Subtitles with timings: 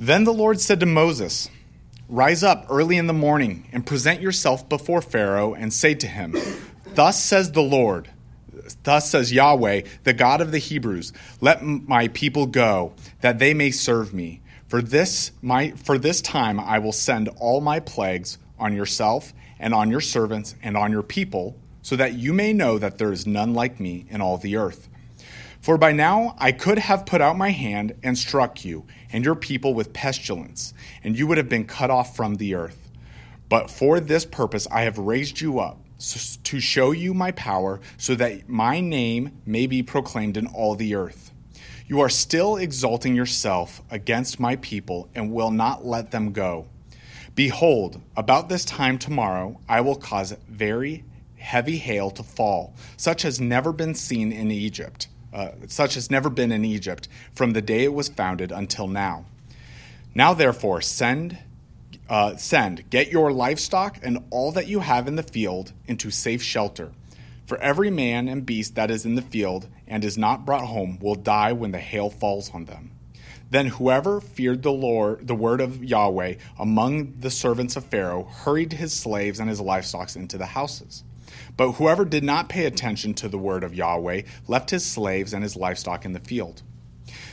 [0.00, 1.50] Then the Lord said to Moses,
[2.08, 6.34] Rise up early in the morning and present yourself before Pharaoh and say to him,
[6.94, 8.08] Thus says the Lord,
[8.82, 13.70] thus says Yahweh, the God of the Hebrews, let my people go, that they may
[13.70, 14.40] serve me.
[14.68, 19.74] For this my for this time I will send all my plagues on yourself and
[19.74, 23.26] on your servants and on your people, so that you may know that there is
[23.26, 24.88] none like me in all the earth.
[25.60, 29.34] For by now I could have put out my hand and struck you and your
[29.34, 30.72] people with pestilence,
[31.04, 32.90] and you would have been cut off from the earth.
[33.50, 35.78] But for this purpose I have raised you up,
[36.44, 40.94] to show you my power, so that my name may be proclaimed in all the
[40.94, 41.30] earth.
[41.86, 46.68] You are still exalting yourself against my people, and will not let them go.
[47.34, 51.04] Behold, about this time tomorrow I will cause very
[51.36, 56.30] heavy hail to fall, such as never been seen in Egypt uh, such has never
[56.30, 59.24] been in Egypt from the day it was founded until now.
[60.14, 61.38] Now, therefore, send,
[62.08, 66.42] uh, send, get your livestock and all that you have in the field into safe
[66.42, 66.92] shelter.
[67.46, 70.98] For every man and beast that is in the field and is not brought home
[71.00, 72.92] will die when the hail falls on them.
[73.50, 78.74] Then whoever feared the Lord, the word of Yahweh among the servants of Pharaoh, hurried
[78.74, 81.02] his slaves and his livestock into the houses.
[81.60, 85.42] But whoever did not pay attention to the word of Yahweh left his slaves and
[85.42, 86.62] his livestock in the field.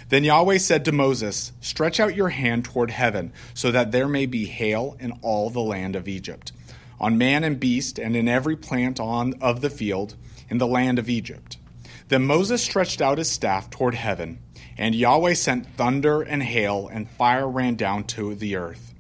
[0.10, 4.26] Then Yahweh said to Moses, Stretch out your hand toward heaven, so that there may
[4.26, 6.52] be hail in all the land of Egypt,
[7.00, 10.16] on man and beast, and in every plant on of the field,
[10.50, 11.56] in the land of Egypt.
[12.10, 14.40] Then Moses stretched out his staff toward heaven,
[14.78, 18.94] and Yahweh sent thunder and hail, and fire ran down to the earth.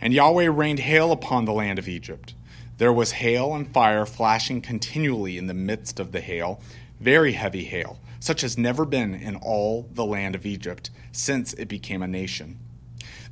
[0.00, 2.34] And Yahweh rained hail upon the land of Egypt.
[2.76, 6.60] There was hail and fire flashing continually in the midst of the hail,
[6.98, 11.68] very heavy hail, such as never been in all the land of Egypt since it
[11.68, 12.58] became a nation.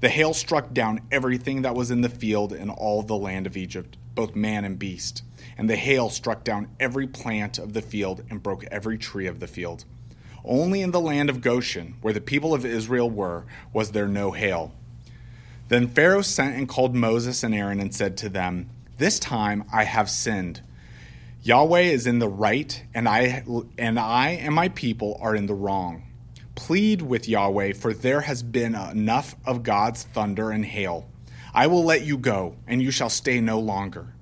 [0.01, 3.57] The hail struck down everything that was in the field in all the land of
[3.57, 5.23] Egypt, both man and beast.
[5.57, 9.41] And the hail struck down every plant of the field and broke every tree of
[9.41, 9.85] the field.
[10.45, 14.33] Only in the land of Goshen, where the people of Israel were, was there no
[14.33, 14.73] hail.
[15.69, 18.71] Then Pharaoh sent and called Moses and Aaron and said to them,
[19.03, 20.61] this time I have sinned.
[21.43, 23.43] Yahweh is in the right, and I
[23.77, 26.05] and I and my people are in the wrong.
[26.55, 31.09] Plead with Yahweh, for there has been enough of God's thunder and hail.
[31.53, 34.15] I will let you go, and you shall stay no longer.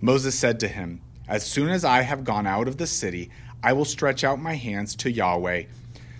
[0.00, 3.30] Moses said to him, As soon as I have gone out of the city,
[3.64, 5.64] I will stretch out my hands to Yahweh.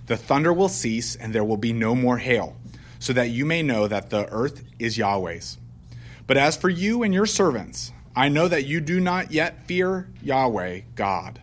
[0.07, 2.57] The thunder will cease, and there will be no more hail,
[2.99, 5.59] so that you may know that the earth is Yahweh's.
[6.29, 10.11] But as for you and your servants, I know that you do not yet fear
[10.23, 11.41] Yahweh God.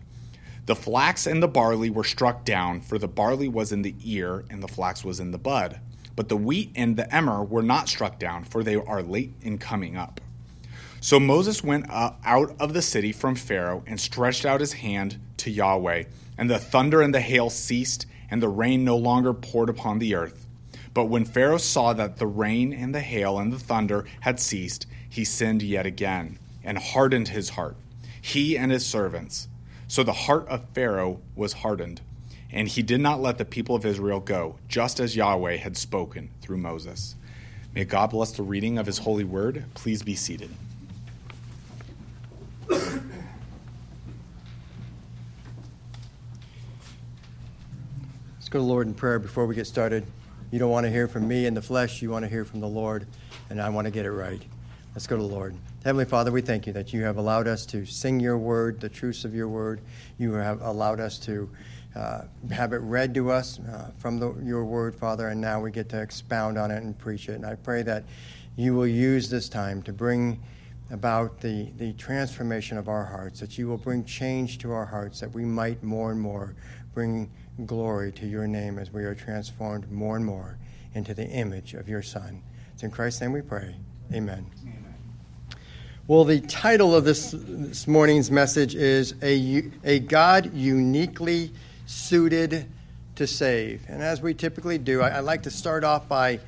[0.66, 4.44] The flax and the barley were struck down, for the barley was in the ear
[4.48, 5.80] and the flax was in the bud.
[6.14, 9.58] But the wheat and the emmer were not struck down, for they are late in
[9.58, 10.20] coming up.
[11.00, 15.50] So Moses went out of the city from Pharaoh and stretched out his hand to
[15.50, 16.04] Yahweh,
[16.38, 20.14] and the thunder and the hail ceased, and the rain no longer poured upon the
[20.14, 20.45] earth.
[20.96, 24.86] But when Pharaoh saw that the rain and the hail and the thunder had ceased,
[25.06, 27.76] he sinned yet again and hardened his heart,
[28.18, 29.48] he and his servants.
[29.88, 32.00] So the heart of Pharaoh was hardened,
[32.50, 36.30] and he did not let the people of Israel go, just as Yahweh had spoken
[36.40, 37.14] through Moses.
[37.74, 39.66] May God bless the reading of his holy word.
[39.74, 40.48] Please be seated.
[42.70, 42.88] Let's
[48.48, 50.06] go to the Lord in prayer before we get started.
[50.56, 52.60] You don't want to hear from me in the flesh, you want to hear from
[52.60, 53.06] the Lord,
[53.50, 54.40] and I want to get it right.
[54.94, 55.54] Let's go to the Lord.
[55.84, 58.88] Heavenly Father, we thank you that you have allowed us to sing your word, the
[58.88, 59.82] truths of your word.
[60.16, 61.50] You have allowed us to
[61.94, 62.22] uh,
[62.52, 65.90] have it read to us uh, from the, your word, Father, and now we get
[65.90, 67.34] to expound on it and preach it.
[67.34, 68.04] And I pray that
[68.56, 70.42] you will use this time to bring
[70.90, 75.20] about the, the transformation of our hearts, that you will bring change to our hearts,
[75.20, 76.54] that we might more and more
[76.94, 77.30] bring
[77.64, 80.58] glory to your name as we are transformed more and more
[80.94, 82.42] into the image of your Son.
[82.74, 83.76] It's in Christ's name we pray.
[84.12, 84.46] Amen.
[84.62, 84.94] Amen.
[86.06, 91.50] Well, the title of this, this morning's message is a, a God uniquely
[91.86, 92.66] suited
[93.16, 93.84] to save.
[93.88, 96.38] And as we typically do, I, I like to start off by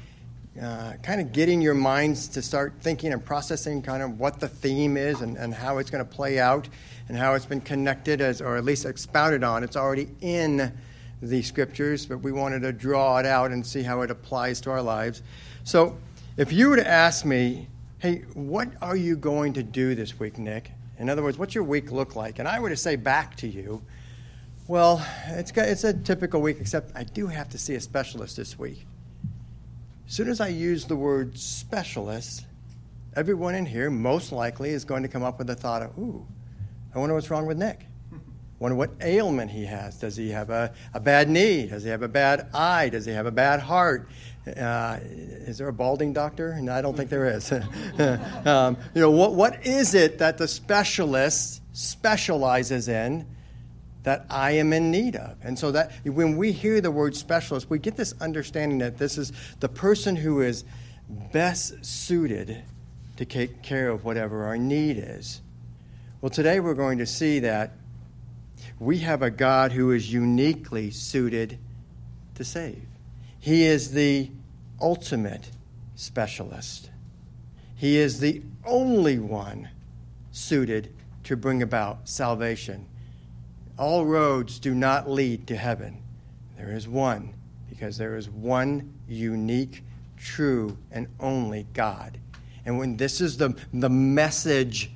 [0.61, 4.49] uh, kind of getting your minds to start thinking and processing kind of what the
[4.49, 6.69] theme is and, and how it's going to play out
[7.09, 9.65] and how it's been connected as, or at least expounded on.
[9.65, 10.73] It's already in
[11.21, 14.71] the scriptures, but we wanted to draw it out and see how it applies to
[14.71, 15.23] our lives.
[15.65, 15.97] So,
[16.37, 17.69] if you were to ask me,
[17.99, 20.71] hey, what are you going to do this week, Nick?
[20.99, 22.39] In other words, what's your week look like?
[22.39, 23.83] And I were to say back to you,
[24.69, 28.37] well, it's, got, it's a typical week, except I do have to see a specialist
[28.37, 28.87] this week.
[30.07, 32.47] As soon as I use the word specialist,
[33.17, 36.27] everyone in here most likely is going to come up with the thought of, ooh,
[36.95, 37.87] I wonder what's wrong with Nick.
[38.59, 40.01] Wonder what ailment he has.
[40.01, 41.67] Does he have a, a bad knee?
[41.67, 42.89] Does he have a bad eye?
[42.89, 44.09] Does he have a bad heart?
[44.47, 46.59] Uh, is there a balding doctor?
[46.61, 47.53] No, I don't think there is.
[48.45, 53.27] um, you know, what, what is it that the specialist specializes in
[54.03, 55.37] that I am in need of?
[55.43, 59.19] And so that when we hear the word specialist, we get this understanding that this
[59.19, 60.65] is the person who is
[61.33, 62.65] best suited
[63.17, 65.43] to take care of whatever our need is.
[66.21, 67.78] Well, today we're going to see that
[68.79, 71.59] we have a God who is uniquely suited
[72.35, 72.83] to save.
[73.39, 74.31] He is the
[74.81, 75.51] ultimate
[75.95, 76.91] specialist.
[77.75, 79.71] He is the only one
[80.31, 80.93] suited
[81.25, 82.87] to bring about salvation.
[83.77, 86.03] All roads do not lead to heaven.
[86.57, 87.35] There is one,
[87.69, 89.85] because there is one unique,
[90.17, 92.19] true, and only God.
[92.65, 94.91] And when this is the, the message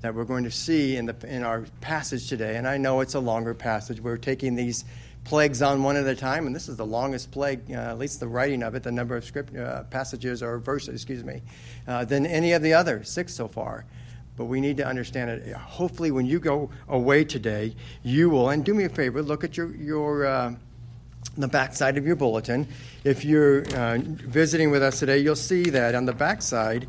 [0.00, 2.56] that we're going to see in, the, in our passage today.
[2.56, 4.00] And I know it's a longer passage.
[4.00, 4.84] We're taking these
[5.24, 8.20] plagues on one at a time, and this is the longest plague, uh, at least
[8.20, 11.42] the writing of it, the number of script uh, passages or verses, excuse me,
[11.86, 13.84] uh, than any of the other six so far.
[14.36, 15.52] But we need to understand it.
[15.54, 17.74] Hopefully, when you go away today,
[18.04, 18.50] you will.
[18.50, 20.54] And do me a favor, look at your your uh,
[21.36, 22.68] the backside of your bulletin.
[23.02, 26.86] If you're uh, visiting with us today, you'll see that on the backside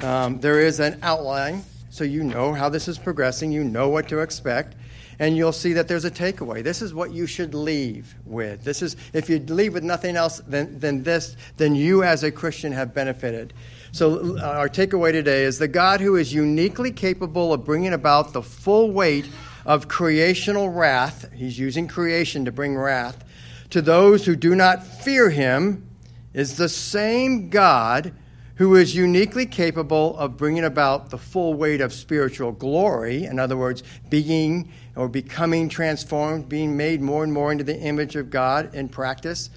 [0.00, 4.08] um, there is an outline so you know how this is progressing, you know what
[4.08, 4.74] to expect,
[5.18, 6.64] and you'll see that there's a takeaway.
[6.64, 8.64] This is what you should leave with.
[8.64, 12.32] This is if you leave with nothing else than, than this, then you as a
[12.32, 13.52] Christian have benefited.
[13.92, 18.32] So uh, our takeaway today is the God who is uniquely capable of bringing about
[18.32, 19.28] the full weight
[19.66, 23.22] of creational wrath, he's using creation to bring wrath
[23.68, 25.88] to those who do not fear him
[26.34, 28.14] is the same God
[28.56, 33.24] who is uniquely capable of bringing about the full weight of spiritual glory.
[33.24, 38.14] In other words, being or becoming transformed, being made more and more into the image
[38.14, 39.50] of God in practice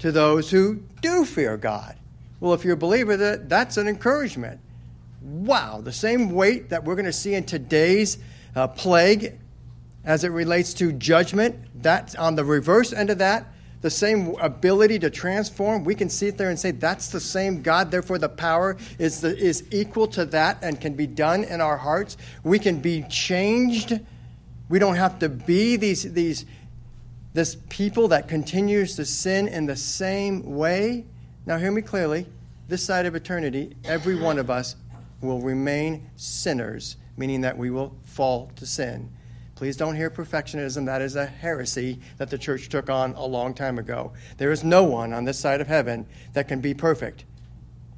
[0.00, 1.96] to those who do fear God.
[2.40, 4.60] Well, if you're a believer, that, that's an encouragement.
[5.20, 8.18] Wow, the same weight that we're going to see in today's
[8.56, 9.38] uh, plague
[10.04, 13.51] as it relates to judgment, that's on the reverse end of that
[13.82, 17.90] the same ability to transform, we can sit there and say that's the same God.
[17.90, 21.76] Therefore, the power is, the, is equal to that and can be done in our
[21.76, 22.16] hearts.
[22.44, 24.00] We can be changed.
[24.68, 26.46] We don't have to be these, these,
[27.34, 31.04] this people that continues to sin in the same way.
[31.44, 32.26] Now, hear me clearly.
[32.68, 34.76] This side of eternity, every one of us
[35.20, 39.10] will remain sinners, meaning that we will fall to sin.
[39.62, 40.86] Please don't hear perfectionism.
[40.86, 44.12] That is a heresy that the church took on a long time ago.
[44.36, 47.24] There is no one on this side of heaven that can be perfect.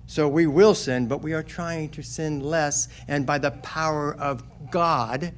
[0.06, 2.88] So we will sin, but we are trying to sin less.
[3.08, 5.32] And by the power of God,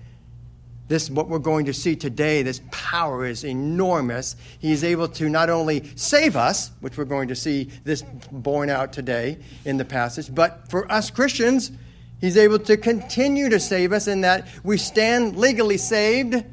[0.88, 5.08] this is what we're going to see today this power is enormous he is able
[5.08, 9.78] to not only save us which we're going to see this borne out today in
[9.78, 11.72] the passage but for us christians
[12.20, 16.44] He's able to continue to save us in that we stand legally saved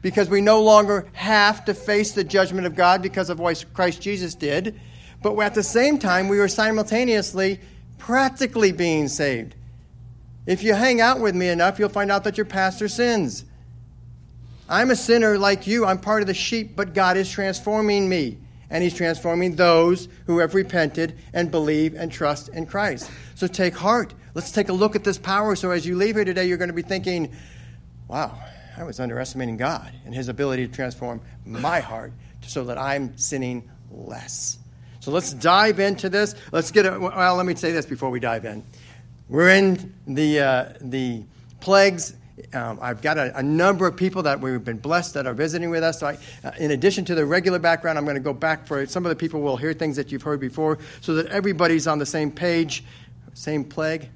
[0.00, 4.02] because we no longer have to face the judgment of God because of what Christ
[4.02, 4.78] Jesus did.
[5.22, 7.60] But at the same time, we are simultaneously
[7.98, 9.54] practically being saved.
[10.44, 13.44] If you hang out with me enough, you'll find out that your pastor sins.
[14.68, 15.84] I'm a sinner like you.
[15.84, 18.38] I'm part of the sheep, but God is transforming me.
[18.70, 23.10] And He's transforming those who have repented and believe and trust in Christ.
[23.36, 24.14] So take heart.
[24.34, 25.54] Let's take a look at this power.
[25.56, 27.32] So as you leave here today, you're going to be thinking,
[28.08, 28.38] wow,
[28.76, 32.12] I was underestimating God and his ability to transform my heart
[32.46, 34.58] so that I'm sinning less.
[35.00, 36.34] So let's dive into this.
[36.50, 36.98] Let's get it.
[36.98, 38.64] Well, let me say this before we dive in.
[39.28, 41.24] We're in the, uh, the
[41.60, 42.14] plagues.
[42.54, 45.70] Um, I've got a, a, number of people that we've been blessed that are visiting
[45.70, 46.00] with us.
[46.00, 48.80] So I, uh, in addition to the regular background, I'm going to go back for
[48.80, 48.90] it.
[48.90, 51.98] some of the people will hear things that you've heard before so that everybody's on
[51.98, 52.84] the same page
[53.34, 54.08] same plague.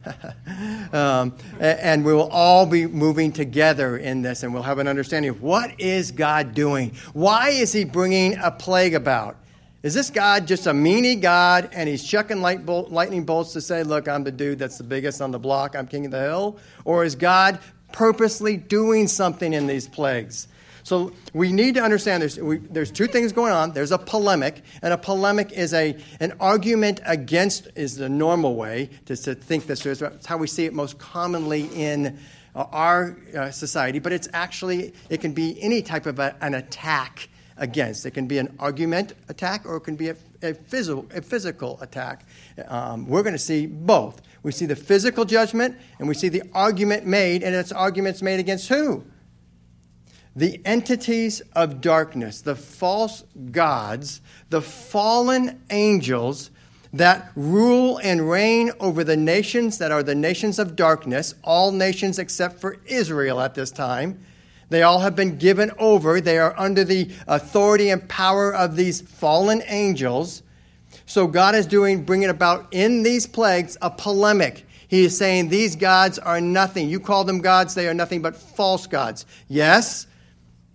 [0.92, 5.30] um, and we will all be moving together in this, and we'll have an understanding
[5.30, 6.92] of what is God doing?
[7.12, 9.37] Why is He bringing a plague about?
[9.82, 13.85] Is this God just a meanie God and he's chucking light lightning bolts to say,
[13.85, 16.58] look, I'm the dude that's the biggest on the block, I'm king of the hill?
[16.85, 17.61] Or is God
[17.92, 20.49] purposely doing something in these plagues?
[20.86, 23.72] So we need to understand there's, we, there's two things going on.
[23.72, 28.90] There's a polemic, and a polemic is a, an argument against, is the normal way
[29.06, 29.84] to, to think this.
[29.84, 32.16] It's how we see it most commonly in
[32.54, 36.54] uh, our uh, society, but it's actually, it can be any type of a, an
[36.54, 38.06] attack against.
[38.06, 41.80] It can be an argument attack or it can be a, a, physical, a physical
[41.80, 42.24] attack.
[42.68, 44.22] Um, we're going to see both.
[44.44, 48.38] We see the physical judgment and we see the argument made, and it's arguments made
[48.38, 49.02] against who?
[50.36, 56.50] The entities of darkness, the false gods, the fallen angels
[56.92, 62.18] that rule and reign over the nations that are the nations of darkness, all nations
[62.18, 64.20] except for Israel at this time.
[64.68, 66.20] They all have been given over.
[66.20, 70.42] They are under the authority and power of these fallen angels.
[71.06, 74.66] So God is doing, bringing about in these plagues a polemic.
[74.88, 76.88] He is saying these gods are nothing.
[76.88, 79.24] You call them gods, they are nothing but false gods.
[79.48, 80.06] Yes,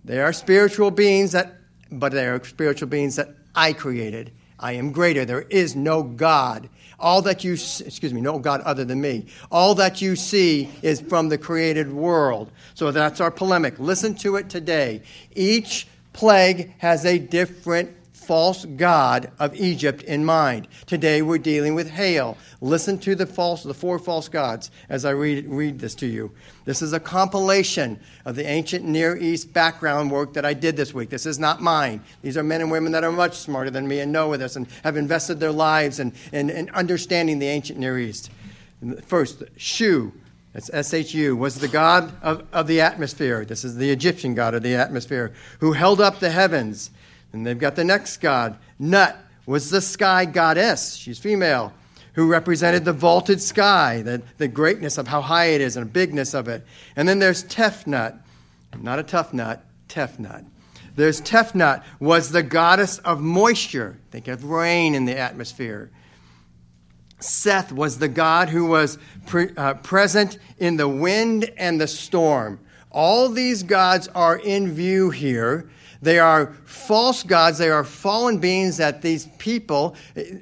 [0.04, 1.56] they are spiritual beings that,
[1.90, 4.32] but they are spiritual beings that I created.
[4.58, 5.24] I am greater.
[5.24, 6.68] There is no God.
[7.00, 9.26] All that you, excuse me, no God other than me.
[9.50, 12.52] All that you see is from the created world.
[12.74, 13.78] So that's our polemic.
[13.80, 15.02] Listen to it today.
[15.34, 17.90] Each plague has a different
[18.32, 20.66] false god of Egypt in mind.
[20.86, 22.38] Today we're dealing with hail.
[22.62, 26.32] Listen to the false, the four false gods as I read, read this to you.
[26.64, 30.94] This is a compilation of the ancient Near East background work that I did this
[30.94, 31.10] week.
[31.10, 32.00] This is not mine.
[32.22, 34.66] These are men and women that are much smarter than me and know this and
[34.82, 38.30] have invested their lives in, in, in understanding the ancient Near East.
[39.04, 40.10] First, Shu,
[40.54, 43.44] that's S H U, was the god of, of the atmosphere.
[43.44, 46.90] This is the Egyptian god of the atmosphere, who held up the heavens
[47.32, 48.58] and they've got the next god.
[48.78, 50.94] Nut was the sky goddess.
[50.94, 51.72] She's female,
[52.14, 55.90] who represented the vaulted sky, the, the greatness of how high it is and the
[55.90, 56.64] bigness of it.
[56.94, 58.18] And then there's Tefnut,
[58.78, 60.44] not a tough nut, Tefnut.
[60.94, 63.98] There's Tefnut, was the goddess of moisture.
[64.10, 65.90] Think of rain in the atmosphere.
[67.18, 72.60] Seth was the god who was pre, uh, present in the wind and the storm.
[72.90, 75.70] All these gods are in view here
[76.02, 77.58] they are false gods.
[77.58, 79.94] They are fallen beings that these people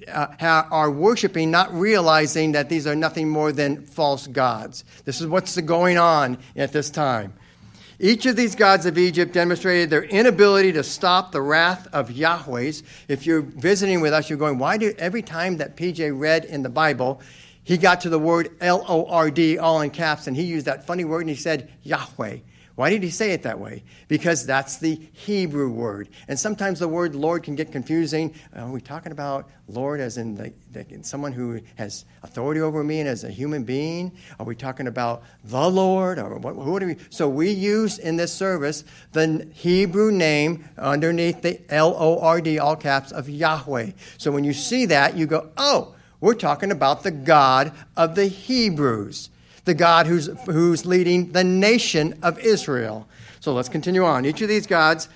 [0.09, 4.85] uh, are worshiping, not realizing that these are nothing more than false gods.
[5.05, 7.35] This is what's going on at this time.
[8.03, 12.83] Each of these gods of Egypt demonstrated their inability to stop the wrath of Yahweh's.
[13.09, 16.63] If you're visiting with us, you're going, why do every time that PJ read in
[16.63, 17.21] the Bible,
[17.63, 20.65] he got to the word L O R D all in caps and he used
[20.65, 22.39] that funny word and he said Yahweh.
[22.77, 23.83] Why did he say it that way?
[24.09, 26.09] Because that's the Hebrew word.
[26.29, 28.35] And sometimes the word Lord can get confusing.
[28.57, 32.83] Uh, are we talking about Lord as in the, the, someone who has authority over
[32.83, 34.13] me and as a human being?
[34.39, 36.19] Are we talking about the Lord?
[36.19, 36.97] Or what, who are we?
[37.11, 42.59] So we use in this service the Hebrew name underneath the L O R D,
[42.59, 43.91] all caps, of Yahweh.
[44.17, 48.27] So when you see that, you go, oh, we're talking about the God of the
[48.27, 49.31] Hebrews
[49.65, 53.09] the God who's, who's leading the nation of Israel.
[53.41, 54.25] So let's continue on.
[54.25, 55.09] Each of these gods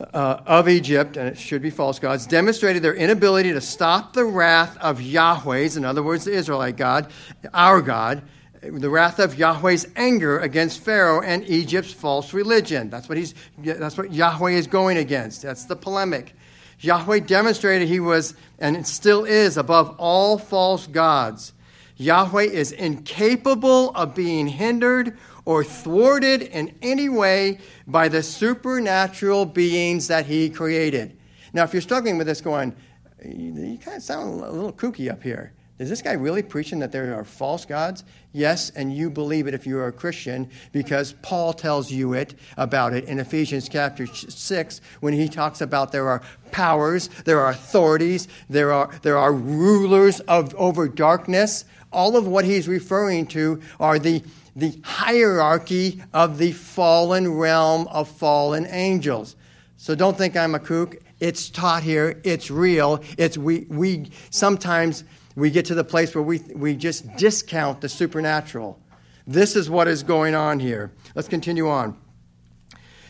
[0.00, 4.24] uh, of Egypt, and it should be false gods, demonstrated their inability to stop the
[4.24, 7.10] wrath of Yahweh's, in other words, the Israelite God,
[7.52, 8.22] our God,
[8.62, 12.90] the wrath of Yahweh's anger against Pharaoh and Egypt's false religion.
[12.90, 15.42] That's what, he's, that's what Yahweh is going against.
[15.42, 16.34] That's the polemic.
[16.80, 21.52] Yahweh demonstrated he was and still is above all false gods.
[22.00, 30.08] Yahweh is incapable of being hindered or thwarted in any way by the supernatural beings
[30.08, 31.18] that he created.
[31.52, 32.74] Now, if you're struggling with this, going,
[33.22, 35.52] you kind of sound a little kooky up here.
[35.78, 38.04] Is this guy really preaching that there are false gods?
[38.32, 42.34] Yes, and you believe it if you are a Christian because Paul tells you it
[42.56, 47.50] about it in Ephesians chapter 6 when he talks about there are powers, there are
[47.50, 53.60] authorities, there are, there are rulers of, over darkness all of what he's referring to
[53.78, 54.22] are the,
[54.54, 59.36] the hierarchy of the fallen realm of fallen angels.
[59.76, 60.96] So don't think I'm a kook.
[61.20, 62.20] It's taught here.
[62.24, 63.02] It's real.
[63.18, 65.04] It's we, we sometimes
[65.36, 68.78] we get to the place where we, we just discount the supernatural.
[69.26, 70.92] This is what is going on here.
[71.14, 71.96] Let's continue on.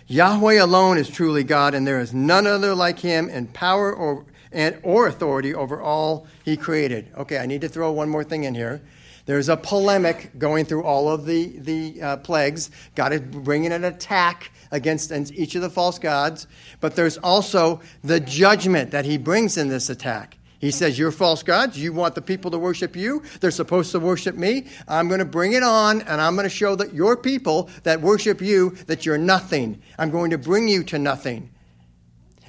[0.06, 4.26] Yahweh alone is truly God, and there is none other like him in power or
[4.52, 7.08] and, or authority over all he created.
[7.16, 8.82] Okay, I need to throw one more thing in here.
[9.26, 12.70] There's a polemic going through all of the, the uh, plagues.
[12.94, 16.46] God is bringing an attack against each of the false gods,
[16.80, 20.38] but there's also the judgment that he brings in this attack.
[20.58, 21.78] He says, You're false gods.
[21.78, 23.22] You want the people to worship you.
[23.40, 24.66] They're supposed to worship me.
[24.86, 28.00] I'm going to bring it on, and I'm going to show that your people that
[28.00, 29.80] worship you that you're nothing.
[29.98, 31.50] I'm going to bring you to nothing.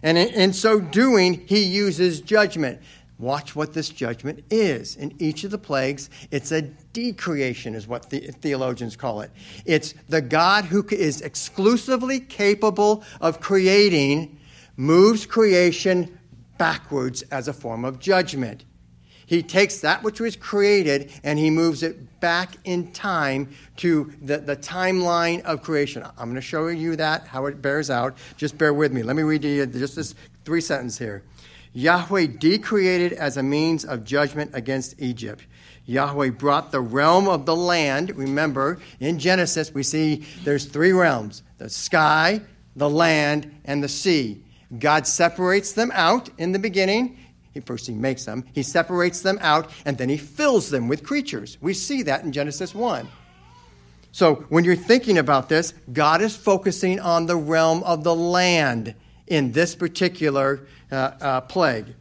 [0.03, 2.81] And in, so doing, he uses judgment.
[3.20, 4.96] Watch what this judgment is.
[4.96, 9.29] In each of the plagues, it's a decreation, is what the theologians call it.
[9.63, 14.39] It's the God who is exclusively capable of creating
[14.75, 16.17] moves creation
[16.58, 18.65] backwards as a form of judgment.
[19.32, 23.48] He takes that which was created and he moves it back in time
[23.78, 26.04] to the, the timeline of creation.
[26.04, 28.18] I'm going to show you that, how it bears out.
[28.36, 29.04] Just bear with me.
[29.04, 31.24] Let me read you just this three sentence here.
[31.72, 35.46] Yahweh decreated as a means of judgment against Egypt.
[35.86, 38.14] Yahweh brought the realm of the land.
[38.18, 42.42] Remember, in Genesis, we see there's three realms the sky,
[42.76, 44.44] the land, and the sea.
[44.78, 47.18] God separates them out in the beginning.
[47.53, 51.03] He first he makes them, he separates them out, and then he fills them with
[51.03, 51.58] creatures.
[51.62, 53.08] We see that in Genesis 1.
[54.12, 58.96] So when you're thinking about this, God is focusing on the realm of the land
[59.27, 61.93] in this particular uh, uh, plague.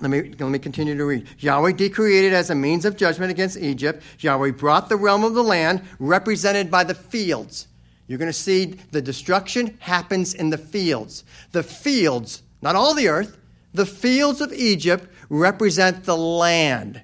[0.00, 1.28] Let me, let me continue to read.
[1.38, 4.02] Yahweh decreated as a means of judgment against Egypt.
[4.18, 7.68] Yahweh brought the realm of the land, represented by the fields.
[8.08, 11.22] You're going to see the destruction happens in the fields.
[11.52, 13.38] The fields, not all the earth,
[13.72, 17.02] the fields of Egypt represent the land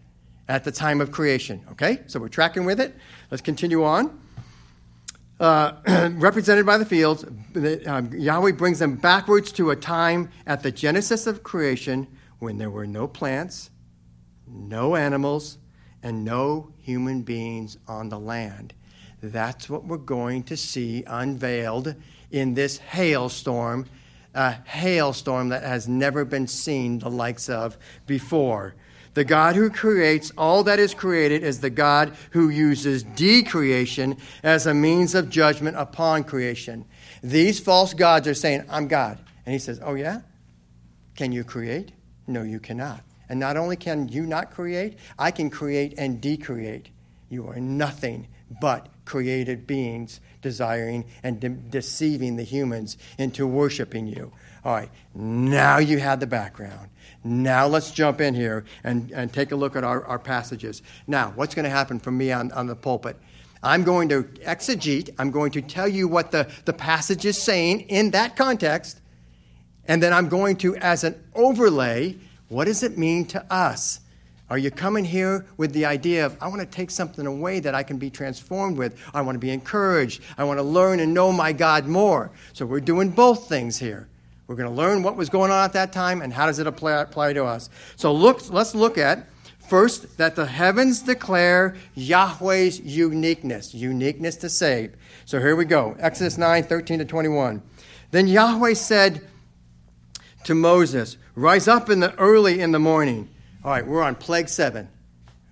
[0.49, 1.65] at the time of creation.
[1.73, 2.01] Okay?
[2.07, 2.95] So we're tracking with it.
[3.31, 4.21] Let's continue on.
[5.41, 5.73] Uh,
[6.15, 7.25] represented by the fields,
[7.87, 12.09] um, Yahweh brings them backwards to a time at the genesis of creation
[12.39, 13.71] when there were no plants,
[14.47, 15.59] no animals,
[16.03, 18.75] and no human beings on the land.
[19.23, 21.95] That's what we're going to see unveiled
[22.31, 23.87] in this hailstorm
[24.35, 28.75] a hailstorm that has never been seen the likes of before.
[29.15, 34.67] The God who creates all that is created is the God who uses decreation as
[34.67, 36.85] a means of judgment upon creation.
[37.23, 39.19] These false gods are saying, I'm God.
[39.45, 40.21] And he says, Oh, yeah?
[41.17, 41.91] Can you create?
[42.29, 43.03] No, you cannot.
[43.29, 46.91] And not only can you not create, I can create and decreate.
[47.29, 48.29] You are nothing
[48.61, 54.31] but created beings desiring and de- deceiving the humans into worshiping you.
[54.65, 56.91] All right, now you have the background.
[57.25, 60.83] Now let's jump in here and, and take a look at our, our passages.
[61.07, 63.17] Now, what's going to happen from me on, on the pulpit?
[63.63, 67.81] I'm going to exegete, I'm going to tell you what the, the passage is saying
[67.89, 69.01] in that context,
[69.87, 74.01] and then I'm going to, as an overlay, what does it mean to us?
[74.51, 77.75] Are you coming here with the idea of, I want to take something away that
[77.75, 78.99] I can be transformed with?
[79.13, 80.23] I want to be encouraged.
[80.39, 82.31] I want to learn and know my God more.
[82.55, 84.09] So we're doing both things here.
[84.47, 86.67] We're going to learn what was going on at that time and how does it
[86.67, 87.69] apply, apply to us.
[87.97, 89.27] So look, let's look at
[89.69, 94.95] first that the heavens declare Yahweh's uniqueness, uniqueness to save.
[95.27, 97.63] So here we go Exodus 9 13 to 21.
[98.11, 99.29] Then Yahweh said
[100.45, 103.29] to Moses, Rise up in the early in the morning
[103.65, 104.89] all right, we're on plague seven.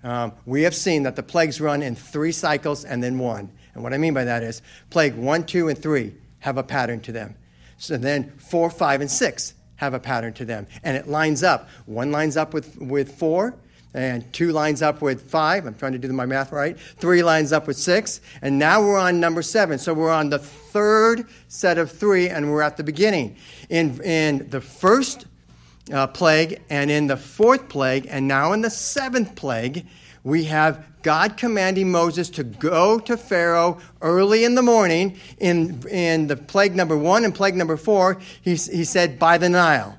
[0.03, 3.51] Um, we have seen that the plagues run in three cycles and then one.
[3.73, 7.01] And what I mean by that is plague one, two, and three have a pattern
[7.01, 7.35] to them.
[7.77, 10.67] So then four, five, and six have a pattern to them.
[10.83, 11.69] And it lines up.
[11.85, 13.55] One lines up with, with four,
[13.93, 15.65] and two lines up with five.
[15.65, 16.79] I'm trying to do my math right.
[16.79, 18.21] Three lines up with six.
[18.41, 19.77] And now we're on number seven.
[19.79, 23.35] So we're on the third set of three, and we're at the beginning.
[23.69, 25.25] In, in the first
[25.91, 29.85] uh, plague, and in the fourth plague, and now in the seventh plague,
[30.23, 35.17] we have God commanding Moses to go to Pharaoh early in the morning.
[35.37, 39.47] In, in the plague number one and plague number four, he, he said, by the
[39.47, 39.97] Nile.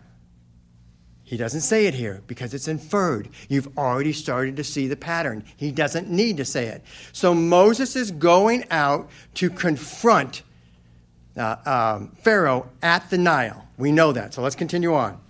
[1.23, 3.29] He doesn't say it here because it's inferred.
[3.49, 5.45] You've already started to see the pattern.
[5.57, 6.83] He doesn't need to say it.
[7.13, 10.43] So Moses is going out to confront
[11.37, 13.67] uh, um, Pharaoh at the Nile.
[13.77, 14.35] We know that.
[14.35, 15.21] So let's continue on.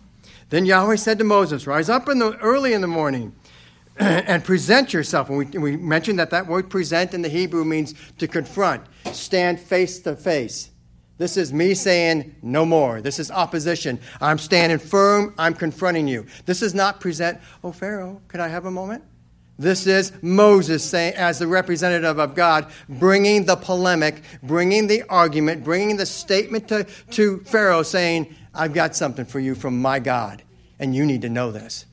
[0.50, 3.34] Then Yahweh said to Moses, Rise up in the, early in the morning
[3.98, 5.28] and present yourself.
[5.28, 9.60] And we, we mentioned that that word present in the Hebrew means to confront, stand
[9.60, 10.70] face to face.
[11.18, 13.00] This is me saying no more.
[13.00, 13.98] This is opposition.
[14.20, 15.34] I'm standing firm.
[15.36, 16.26] I'm confronting you.
[16.46, 19.02] This is not present, oh, Pharaoh, could I have a moment?
[19.58, 25.64] This is Moses saying, as the representative of God, bringing the polemic, bringing the argument,
[25.64, 30.42] bringing the statement to, to Pharaoh saying, I've got something for you from my God,
[30.78, 31.86] and you need to know this.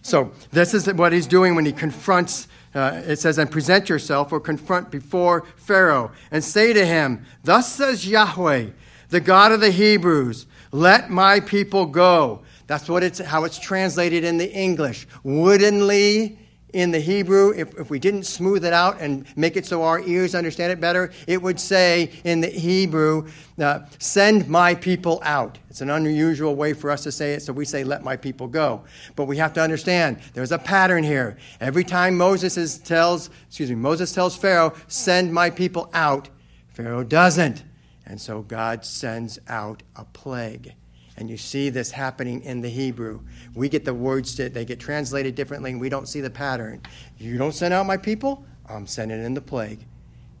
[0.00, 4.32] So, this is what he's doing when he confronts, uh, it says, and present yourself
[4.32, 8.68] or confront before Pharaoh and say to him, Thus says Yahweh,
[9.10, 12.42] the God of the Hebrews, let my people go.
[12.68, 15.08] That's what it's, how it's translated in the English.
[15.24, 16.38] Woodenly
[16.72, 20.00] in the Hebrew, if, if we didn't smooth it out and make it so our
[20.00, 23.28] ears understand it better, it would say in the Hebrew,
[23.58, 25.58] uh, send my people out.
[25.70, 28.48] It's an unusual way for us to say it, so we say, let my people
[28.48, 28.84] go.
[29.16, 31.38] But we have to understand there's a pattern here.
[31.60, 36.28] Every time Moses is, tells, excuse me, Moses tells Pharaoh, send my people out,
[36.68, 37.64] Pharaoh doesn't.
[38.04, 40.74] And so God sends out a plague.
[41.18, 43.20] And you see this happening in the Hebrew.
[43.52, 46.80] We get the words that they get translated differently, and we don't see the pattern.
[47.18, 49.84] You don't send out my people, I'm sending in the plague.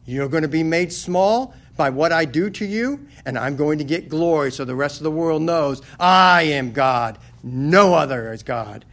[0.06, 3.78] You're going to be made small by what I do to you, and I'm going
[3.78, 7.18] to get glory so the rest of the world knows I am God.
[7.42, 8.84] No other is God.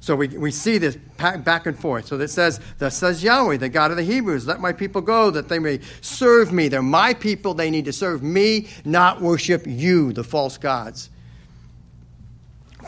[0.00, 2.06] So we, we see this back and forth.
[2.06, 5.30] So it says, Thus says Yahweh, the God of the Hebrews, let my people go
[5.30, 6.68] that they may serve me.
[6.68, 7.54] They're my people.
[7.54, 11.10] They need to serve me, not worship you, the false gods.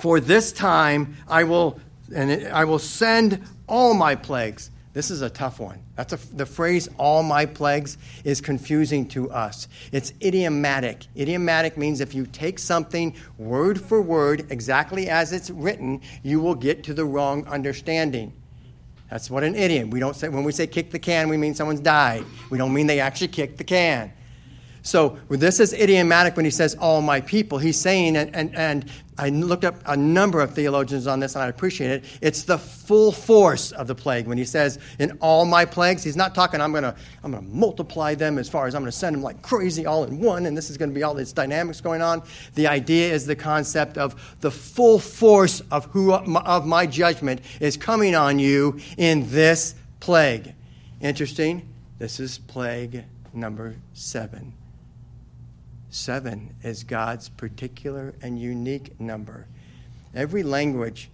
[0.03, 1.79] For this time I will,
[2.13, 4.73] and I will send all my plagues.
[4.95, 5.79] This is a tough one.
[5.95, 9.69] That's a, the phrase all my plagues is confusing to us.
[9.93, 11.07] It's idiomatic.
[11.17, 16.57] Idiomatic means if you take something word for word, exactly as it's written, you will
[16.57, 18.33] get to the wrong understanding.
[19.09, 19.91] That's what an idiom.
[19.91, 22.25] We don't say when we say kick the can, we mean someone's died.
[22.51, 24.13] We don't mean they actually kicked the can.
[24.83, 27.59] So this is idiomatic when he says all my people.
[27.59, 28.85] He's saying, and, and, and
[29.23, 32.05] I looked up a number of theologians on this and I appreciate it.
[32.21, 34.27] It's the full force of the plague.
[34.27, 37.47] When he says in all my plagues, he's not talking, I'm going to I'm gonna
[37.47, 40.45] multiply them as far as I'm going to send them like crazy all in one,
[40.45, 42.25] and this is going to be all these dynamics going on.
[42.57, 47.77] The idea is the concept of the full force of, who, of my judgment is
[47.77, 50.53] coming on you in this plague.
[51.01, 51.69] Interesting.
[52.01, 54.55] This is plague number seven.
[55.93, 59.47] Seven is God's particular and unique number.
[60.15, 61.11] Every language,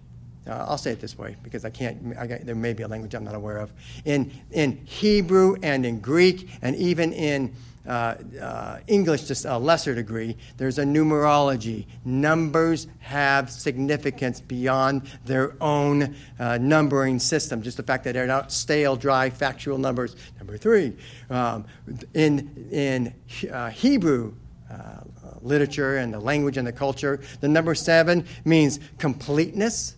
[0.47, 2.87] uh, I'll say it this way because I can't, I got, there may be a
[2.87, 3.73] language I'm not aware of.
[4.05, 7.53] In, in Hebrew and in Greek and even in
[7.85, 11.85] uh, uh, English to a lesser degree, there's a numerology.
[12.05, 17.61] Numbers have significance beyond their own uh, numbering system.
[17.63, 20.15] Just the fact that they're not stale, dry, factual numbers.
[20.37, 20.95] Number three,
[21.29, 21.65] um,
[22.13, 23.13] in, in
[23.51, 24.35] uh, Hebrew,
[24.71, 25.01] uh,
[25.41, 27.19] literature and the language and the culture.
[27.41, 29.95] The number seven means completeness,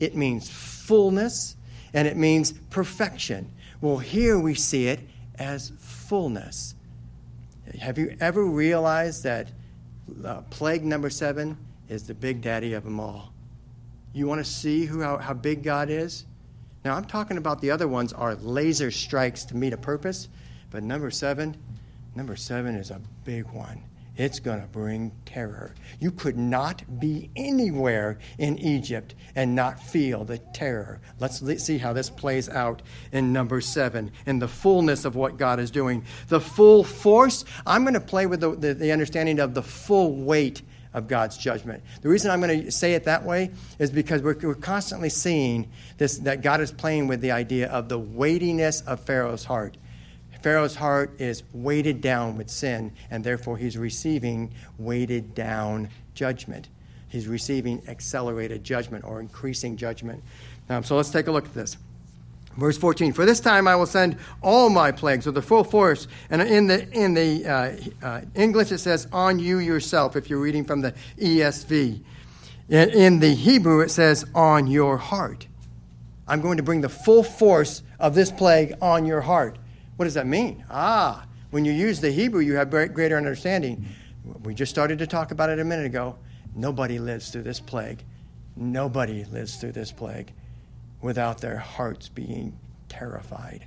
[0.00, 1.56] it means fullness,
[1.94, 3.50] and it means perfection.
[3.80, 5.00] Well, here we see it
[5.38, 6.74] as fullness.
[7.80, 9.48] Have you ever realized that
[10.24, 11.56] uh, plague number seven
[11.88, 13.32] is the big daddy of them all?
[14.12, 16.26] You want to see who, how, how big God is?
[16.84, 20.28] Now, I'm talking about the other ones are laser strikes to meet a purpose,
[20.70, 21.56] but number seven,
[22.14, 23.82] number seven is a big one
[24.16, 25.74] it's going to bring terror.
[25.98, 31.00] You could not be anywhere in Egypt and not feel the terror.
[31.18, 35.58] Let's see how this plays out in number seven, in the fullness of what God
[35.58, 36.04] is doing.
[36.28, 40.14] The full force, I'm going to play with the, the, the understanding of the full
[40.14, 40.62] weight
[40.94, 41.82] of God's judgment.
[42.02, 45.70] The reason I'm going to say it that way is because we're, we're constantly seeing
[45.96, 49.78] this, that God is playing with the idea of the weightiness of Pharaoh's heart.
[50.42, 56.68] Pharaoh's heart is weighted down with sin, and therefore he's receiving weighted down judgment.
[57.08, 60.22] He's receiving accelerated judgment or increasing judgment.
[60.68, 61.76] Um, so let's take a look at this.
[62.56, 66.06] Verse 14, for this time I will send all my plagues with the full force.
[66.28, 70.40] And in the, in the uh, uh, English it says, on you yourself, if you're
[70.40, 72.00] reading from the ESV.
[72.68, 75.46] In, in the Hebrew it says, on your heart.
[76.28, 79.58] I'm going to bring the full force of this plague on your heart.
[79.96, 80.64] What does that mean?
[80.70, 83.84] Ah, when you use the Hebrew, you have greater understanding.
[84.42, 86.16] We just started to talk about it a minute ago.
[86.54, 88.04] Nobody lives through this plague.
[88.56, 90.32] Nobody lives through this plague
[91.00, 93.66] without their hearts being terrified.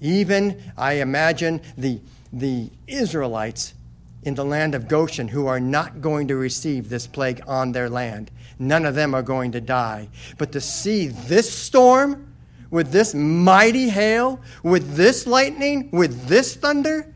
[0.00, 2.00] Even, I imagine, the,
[2.32, 3.74] the Israelites
[4.22, 7.88] in the land of Goshen who are not going to receive this plague on their
[7.88, 8.30] land.
[8.58, 10.08] None of them are going to die.
[10.38, 12.33] But to see this storm,
[12.70, 17.12] with this mighty hail, with this lightning, with this thunder,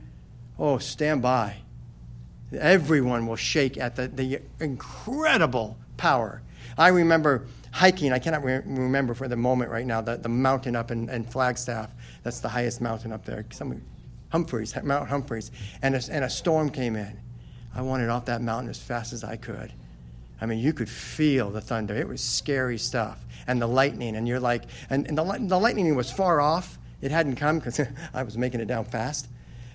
[0.58, 1.56] oh, stand by.
[2.52, 6.42] Everyone will shake at the, the incredible power.
[6.76, 10.76] I remember hiking, I cannot re- remember for the moment right now, the, the mountain
[10.76, 11.90] up in, in Flagstaff.
[12.22, 13.44] That's the highest mountain up there.
[13.50, 13.82] Some,
[14.30, 15.50] Humphreys, Mount Humphreys.
[15.82, 17.18] And a, and a storm came in.
[17.74, 19.72] I wanted off that mountain as fast as I could.
[20.40, 21.94] I mean, you could feel the thunder.
[21.94, 25.94] It was scary stuff and the lightning, and you're like, and, and the, the lightning
[25.96, 26.78] was far off.
[27.00, 27.80] It hadn't come because
[28.14, 29.28] I was making it down fast.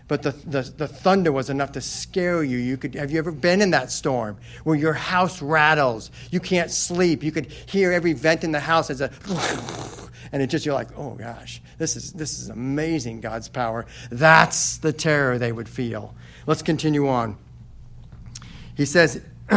[0.08, 2.58] But the, the, the thunder was enough to scare you.
[2.58, 6.12] You could have you ever been in that storm where your house rattles?
[6.30, 7.24] You can't sleep.
[7.24, 9.10] You could hear every vent in the house as a
[10.34, 13.86] and it just you're like, oh gosh, this is this is amazing God's power.
[14.12, 16.14] That's the terror they would feel.
[16.46, 17.38] Let's continue on.
[18.76, 19.22] He says,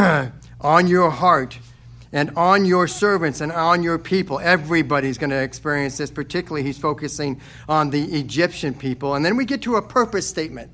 [0.61, 1.59] on your heart
[2.11, 4.39] and on your servants and on your people.
[4.39, 6.09] Everybody's going to experience this.
[6.09, 9.15] Particularly, he's focusing on the Egyptian people.
[9.15, 10.71] And then we get to a purpose statement.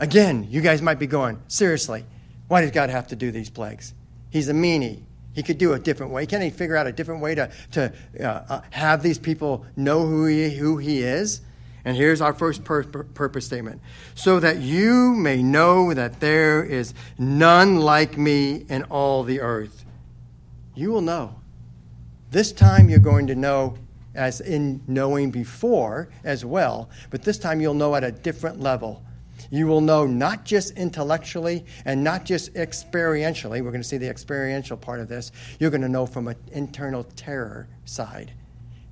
[0.00, 2.04] Again, you guys might be going, seriously,
[2.48, 3.94] why does God have to do these plagues?
[4.30, 5.02] He's a meanie.
[5.34, 6.26] He could do a different way.
[6.26, 10.06] Can't he figure out a different way to, to uh, uh, have these people know
[10.06, 11.40] who he, who he is?
[11.84, 13.80] And here's our first pur- purpose statement
[14.14, 19.84] so that you may know that there is none like me in all the earth.
[20.74, 21.36] You will know.
[22.30, 23.76] This time you're going to know
[24.14, 29.02] as in knowing before as well, but this time you'll know at a different level.
[29.50, 33.62] You will know not just intellectually and not just experientially.
[33.62, 35.32] We're going to see the experiential part of this.
[35.58, 38.32] You're going to know from an internal terror side.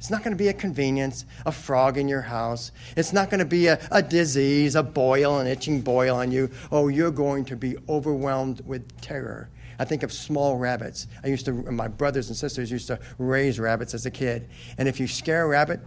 [0.03, 2.73] It's not going to be a convenience, a frog in your house.
[2.97, 6.51] It's not going to be a, a disease, a boil, an itching boil on you.
[6.73, 9.49] Oh, you're going to be overwhelmed with terror.
[9.79, 11.07] I think of small rabbits.
[11.23, 14.51] I used to, my brothers and sisters used to raise rabbits as a kid.
[14.77, 15.79] And if you scare a rabbit,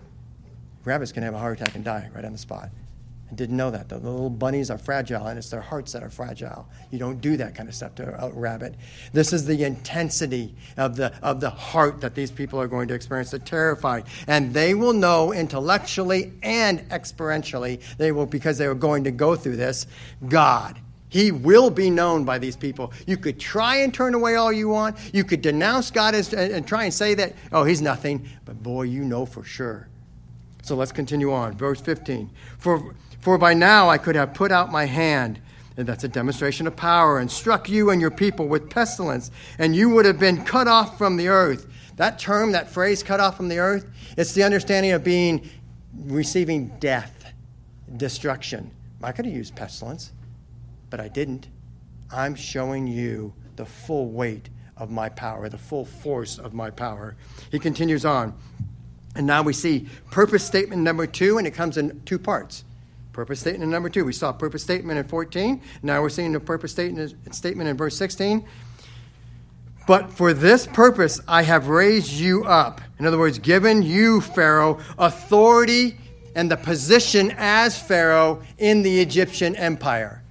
[0.85, 2.69] rabbits can have a heart attack and die right on the spot.
[3.29, 3.89] I didn't know that.
[3.89, 6.67] The little bunnies are fragile, and it's their hearts that are fragile.
[6.91, 8.75] You don't do that kind of stuff to a rabbit.
[9.13, 12.93] This is the intensity of the, of the heart that these people are going to
[12.93, 13.31] experience.
[13.31, 14.05] They're terrified.
[14.27, 19.35] And they will know intellectually and experientially, they will, because they are going to go
[19.35, 19.87] through this,
[20.27, 20.79] God.
[21.09, 22.93] He will be known by these people.
[23.07, 24.97] You could try and turn away all you want.
[25.13, 28.27] You could denounce God as, and try and say that, oh, he's nothing.
[28.43, 29.87] But boy, you know for sure.
[30.61, 31.55] So let's continue on.
[31.55, 32.31] Verse 15.
[32.57, 35.41] For for by now I could have put out my hand,
[35.75, 39.75] and that's a demonstration of power, and struck you and your people with pestilence, and
[39.75, 41.65] you would have been cut off from the earth.
[41.95, 45.49] That term, that phrase, cut off from the earth, it's the understanding of being
[46.03, 47.33] receiving death,
[47.97, 48.69] destruction.
[49.01, 50.11] I could have used pestilence,
[50.91, 51.47] but I didn't.
[52.11, 57.15] I'm showing you the full weight of my power, the full force of my power.
[57.49, 58.37] He continues on.
[59.15, 62.63] And now we see purpose statement number two, and it comes in two parts.
[63.15, 64.03] Purpose statement number two.
[64.03, 65.61] We saw purpose statement in 14.
[65.81, 68.45] Now we're seeing the purpose statement, statement in verse 16.
[69.87, 72.81] But for this purpose I have raised you up.
[72.99, 75.97] In other words, given you, Pharaoh, authority
[76.35, 80.21] and the position as Pharaoh in the Egyptian empire.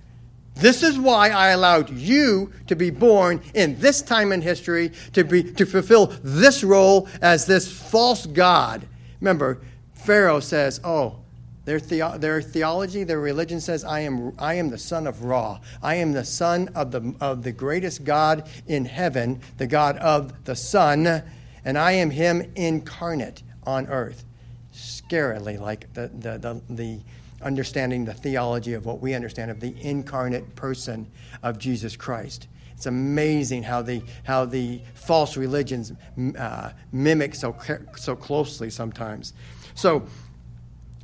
[0.54, 5.24] This is why I allowed you to be born in this time in history to,
[5.24, 8.86] be, to fulfill this role as this false God.
[9.22, 9.62] Remember,
[9.94, 11.23] Pharaoh says, Oh,
[11.64, 15.60] their, the- their theology, their religion says, I am, I am the son of Ra.
[15.82, 20.44] I am the son of the, of the greatest God in heaven, the God of
[20.44, 21.22] the sun,
[21.64, 24.24] and I am him incarnate on earth.
[24.74, 27.00] Scarily like the, the, the, the
[27.40, 31.06] understanding the theology of what we understand of the incarnate person
[31.42, 32.48] of Jesus Christ.
[32.72, 35.92] It's amazing how the, how the false religions
[36.36, 37.56] uh, mimic so,
[37.96, 39.32] so closely sometimes.
[39.74, 40.06] So,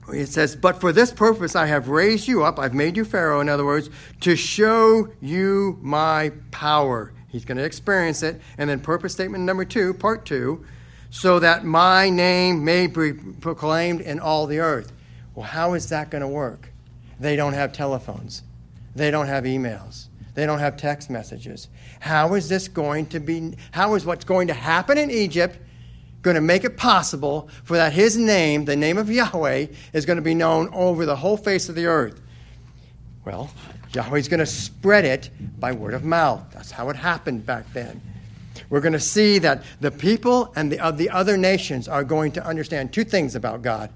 [0.08, 3.40] it says, But for this purpose I have raised you up, I've made you Pharaoh,
[3.40, 7.12] in other words, to show you my power.
[7.28, 8.40] He's going to experience it.
[8.58, 10.64] And then, purpose statement number two, part two,
[11.10, 14.92] so that my name may be proclaimed in all the earth.
[15.34, 16.72] Well, how is that going to work?
[17.18, 18.42] They don't have telephones,
[18.94, 21.68] they don't have emails, they don't have text messages.
[22.00, 23.54] How is this going to be?
[23.72, 25.58] How is what's going to happen in Egypt?
[26.22, 30.16] Going to make it possible for that his name, the name of Yahweh, is going
[30.16, 32.20] to be known over the whole face of the earth.
[33.24, 33.50] Well,
[33.92, 36.44] Yahweh's going to spread it by word of mouth.
[36.52, 38.00] That's how it happened back then.
[38.68, 42.32] We're going to see that the people and the, of the other nations are going
[42.32, 43.90] to understand two things about God.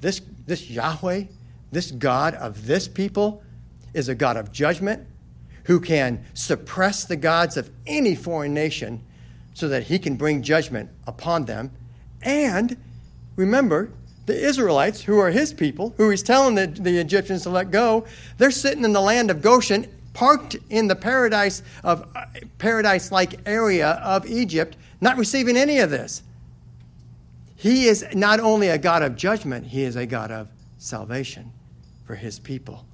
[0.00, 1.24] This, this Yahweh,
[1.72, 3.42] this God of this people,
[3.92, 5.06] is a God of judgment
[5.64, 9.02] who can suppress the gods of any foreign nation
[9.56, 11.70] so that he can bring judgment upon them.
[12.20, 12.76] And
[13.36, 13.90] remember,
[14.26, 18.04] the Israelites, who are his people, who he's telling the, the Egyptians to let go,
[18.36, 22.06] they're sitting in the land of Goshen, parked in the paradise of
[22.58, 26.22] paradise-like area of Egypt, not receiving any of this.
[27.54, 31.50] He is not only a God of judgment, he is a God of salvation
[32.04, 32.84] for his people.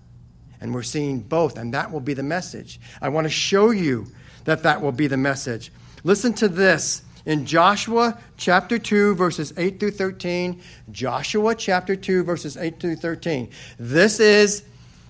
[0.61, 2.79] And we're seeing both, and that will be the message.
[3.01, 4.07] I want to show you
[4.45, 5.73] that that will be the message.
[6.05, 10.61] Listen to this in Joshua chapter 2, verses 8 through 13.
[10.91, 13.49] Joshua chapter 2, verses 8 through 13.
[13.79, 14.65] This is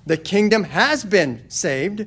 [0.05, 2.07] the kingdom has been saved.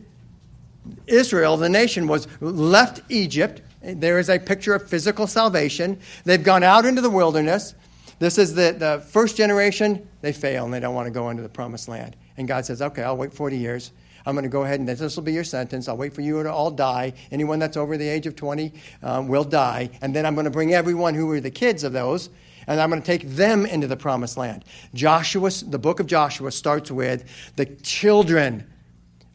[1.07, 3.61] Israel, the nation, was left Egypt.
[3.81, 5.99] There is a picture of physical salvation.
[6.23, 7.73] They've gone out into the wilderness.
[8.19, 10.07] This is the, the first generation.
[10.21, 12.15] They fail and they don't want to go into the promised land.
[12.37, 13.91] And God says, okay, I'll wait 40 years.
[14.25, 15.87] I'm going to go ahead and this will be your sentence.
[15.87, 17.13] I'll wait for you to all die.
[17.31, 19.91] Anyone that's over the age of 20 um, will die.
[20.01, 22.29] And then I'm going to bring everyone who are the kids of those,
[22.67, 24.65] and I'm going to take them into the promised land.
[24.93, 27.23] Joshua, the book of Joshua starts with
[27.55, 28.67] the children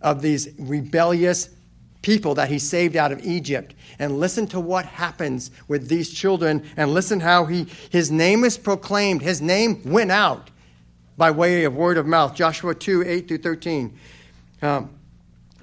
[0.00, 1.50] of these rebellious
[2.02, 3.74] people that he saved out of Egypt.
[3.98, 8.56] And listen to what happens with these children and listen how he, his name is
[8.56, 9.22] proclaimed.
[9.22, 10.50] His name went out
[11.16, 12.34] by way of word of mouth.
[12.34, 13.98] Joshua 2 8 through 13.
[14.62, 14.90] Um,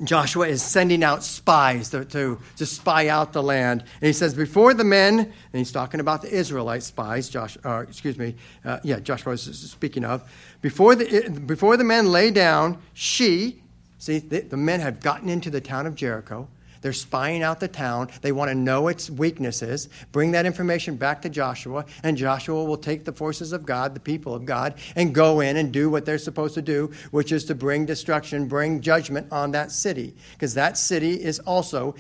[0.04, 3.82] Joshua is sending out spies to, to, to, spy out the land.
[3.82, 7.80] And he says, Before the men, and he's talking about the Israelite spies, Josh, uh,
[7.80, 10.30] excuse me, uh, yeah, Joshua is speaking of.
[10.62, 13.64] Before the, before the men lay down, she,
[13.98, 16.48] see, the, the men have gotten into the town of Jericho.
[16.82, 18.10] They're spying out the town.
[18.22, 22.78] They want to know its weaknesses, bring that information back to Joshua, and Joshua will
[22.78, 26.06] take the forces of God, the people of God, and go in and do what
[26.06, 30.16] they're supposed to do, which is to bring destruction, bring judgment on that city.
[30.34, 31.96] Because that city is also,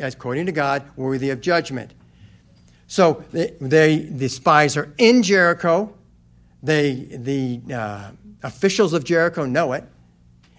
[0.00, 1.92] according to God, worthy of judgment.
[2.86, 5.94] So they, they the spies are in Jericho.
[6.62, 8.10] They, the uh,
[8.42, 9.84] officials of Jericho know it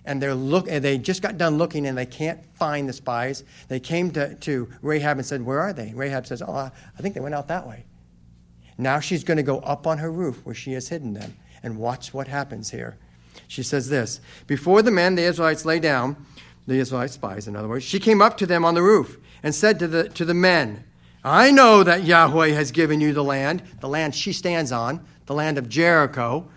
[0.05, 3.43] and they're look and they just got done looking and they can't find the spies.
[3.67, 5.93] They came to, to Rahab and said, Where are they?
[5.93, 7.85] Rahab says, Oh, I think they went out that way.
[8.77, 11.77] Now she's going to go up on her roof where she has hidden them and
[11.77, 12.97] watch what happens here.
[13.47, 16.25] She says this Before the men, the Israelites, lay down,
[16.67, 19.53] the Israelite spies, in other words, she came up to them on the roof and
[19.53, 20.83] said to the, to the men,
[21.23, 25.33] I know that Yahweh has given you the land, the land she stands on, the
[25.33, 26.49] land of Jericho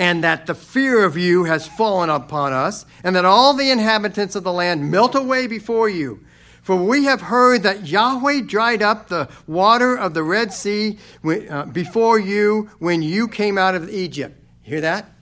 [0.00, 4.34] and that the fear of you has fallen upon us, and that all the inhabitants
[4.34, 6.24] of the land melt away before you.
[6.62, 11.66] For we have heard that Yahweh dried up the water of the Red Sea uh,
[11.66, 14.42] before you when you came out of Egypt.
[14.62, 15.12] Hear that?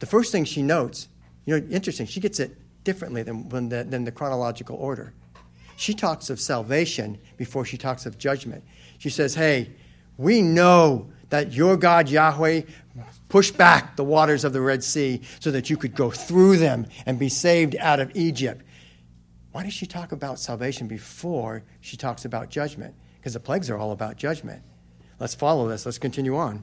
[0.00, 1.08] The first thing she notes,
[1.44, 5.14] you know, interesting, she gets it differently than, the, than the chronological order.
[5.76, 8.64] She talks of salvation before she talks of judgment.
[8.98, 9.70] She says, Hey,
[10.16, 12.62] we know that your God Yahweh
[13.28, 16.86] push back the waters of the Red Sea so that you could go through them
[17.04, 18.64] and be saved out of Egypt.
[19.52, 22.94] Why does she talk about salvation before she talks about judgment?
[23.16, 24.62] Because the plagues are all about judgment.
[25.18, 25.86] Let's follow this.
[25.86, 26.62] Let's continue on.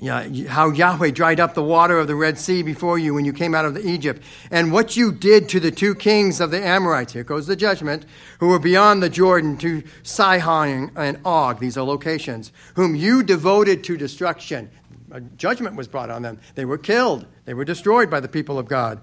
[0.00, 3.32] Yeah, how Yahweh dried up the water of the Red Sea before you when you
[3.32, 7.14] came out of Egypt, and what you did to the two kings of the Amorites.
[7.14, 8.06] Here goes the judgment,
[8.38, 11.58] who were beyond the Jordan to Sihon and Og.
[11.58, 14.70] These are locations, whom you devoted to destruction.
[15.10, 16.38] A judgment was brought on them.
[16.54, 19.00] They were killed, they were destroyed by the people of God.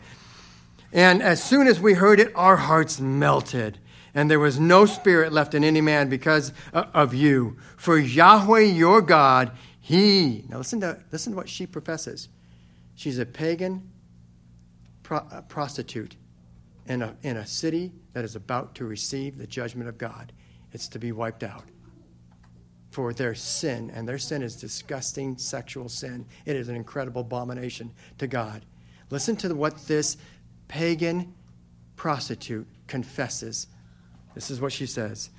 [0.93, 3.79] And as soon as we heard it, our hearts melted
[4.15, 7.57] and there was no spirit left in any man because uh, of you.
[7.75, 9.51] For Yahweh your God,
[9.85, 12.27] he, now listen to, listen to what she professes.
[12.95, 13.91] She's a pagan
[15.03, 16.15] pro, a prostitute
[16.87, 20.33] in a, in a city that is about to receive the judgment of God.
[20.71, 21.65] It's to be wiped out
[22.89, 26.25] for their sin, and their sin is disgusting sexual sin.
[26.47, 28.65] It is an incredible abomination to God.
[29.11, 30.17] Listen to what this
[30.67, 31.35] pagan
[31.95, 33.67] prostitute confesses.
[34.33, 35.29] This is what she says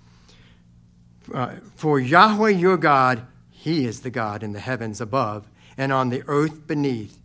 [1.35, 3.27] uh, For Yahweh your God
[3.67, 7.19] he is the God in the heavens above and on the earth beneath.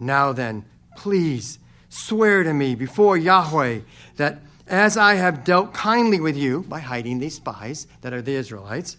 [0.00, 0.64] Now then,
[0.96, 3.82] please swear to me before Yahweh
[4.16, 8.34] that as I have dealt kindly with you by hiding these spies that are the
[8.34, 8.96] Israelites,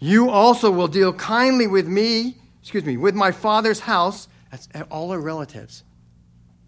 [0.00, 4.28] you also will deal kindly with me, excuse me, with my father's house.
[4.50, 5.82] That's all her relatives.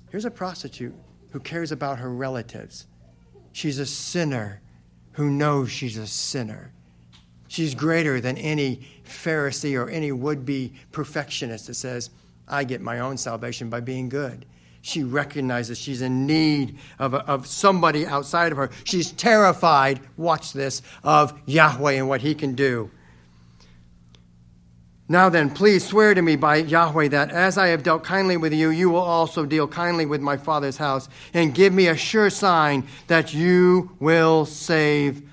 [0.08, 0.94] Here's a prostitute
[1.32, 2.86] who cares about her relatives.
[3.52, 4.62] She's a sinner
[5.12, 6.72] who knows she's a sinner.
[7.50, 12.08] She's greater than any Pharisee or any would be perfectionist that says,
[12.46, 14.46] I get my own salvation by being good.
[14.82, 18.70] She recognizes she's in need of, of somebody outside of her.
[18.84, 22.92] She's terrified, watch this, of Yahweh and what he can do.
[25.08, 28.52] Now then, please swear to me by Yahweh that as I have dealt kindly with
[28.52, 32.30] you, you will also deal kindly with my father's house, and give me a sure
[32.30, 35.28] sign that you will save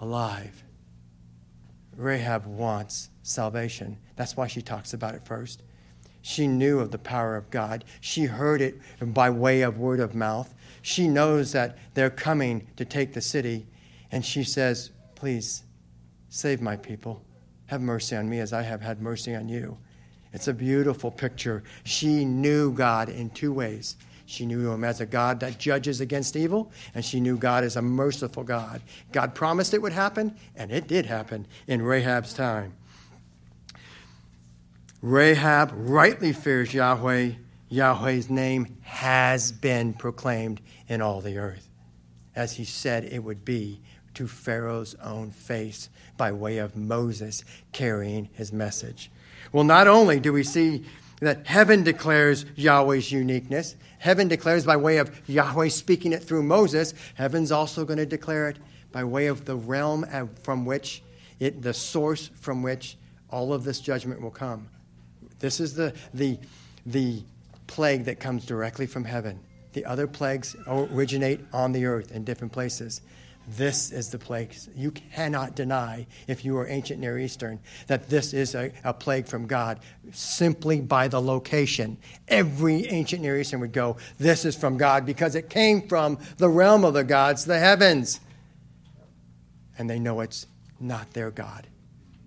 [0.00, 0.62] alive.
[1.96, 3.98] Rahab wants salvation.
[4.16, 5.62] That's why she talks about it first.
[6.22, 7.84] She knew of the power of God.
[8.00, 10.54] She heard it by way of word of mouth.
[10.82, 13.66] She knows that they're coming to take the city.
[14.10, 15.62] And she says, Please,
[16.28, 17.22] save my people.
[17.66, 19.78] Have mercy on me as I have had mercy on you.
[20.32, 21.62] It's a beautiful picture.
[21.84, 23.96] She knew God in two ways.
[24.26, 27.76] She knew him as a God that judges against evil, and she knew God as
[27.76, 28.82] a merciful God.
[29.12, 32.74] God promised it would happen, and it did happen in Rahab's time.
[35.00, 37.32] Rahab rightly fears Yahweh.
[37.68, 41.68] Yahweh's name has been proclaimed in all the earth,
[42.34, 43.80] as he said it would be
[44.14, 49.10] to Pharaoh's own face by way of Moses carrying his message.
[49.52, 50.84] Well, not only do we see
[51.20, 53.76] that heaven declares Yahweh's uniqueness.
[53.98, 56.94] Heaven declares by way of Yahweh speaking it through Moses.
[57.14, 58.58] Heaven's also going to declare it
[58.92, 60.06] by way of the realm
[60.42, 61.02] from which
[61.38, 62.96] it, the source from which
[63.30, 64.68] all of this judgment will come.
[65.38, 66.38] This is the, the,
[66.84, 67.22] the
[67.66, 69.40] plague that comes directly from heaven.
[69.72, 73.02] The other plagues originate on the earth in different places.
[73.48, 74.54] This is the plague.
[74.74, 79.28] You cannot deny, if you are ancient Near Eastern, that this is a, a, plague
[79.28, 79.78] from God
[80.12, 81.98] simply by the location.
[82.26, 86.48] Every ancient Near Eastern would go, This is from God because it came from the
[86.48, 88.18] realm of the gods, the heavens.
[89.78, 90.46] And they know it's
[90.80, 91.68] not their God,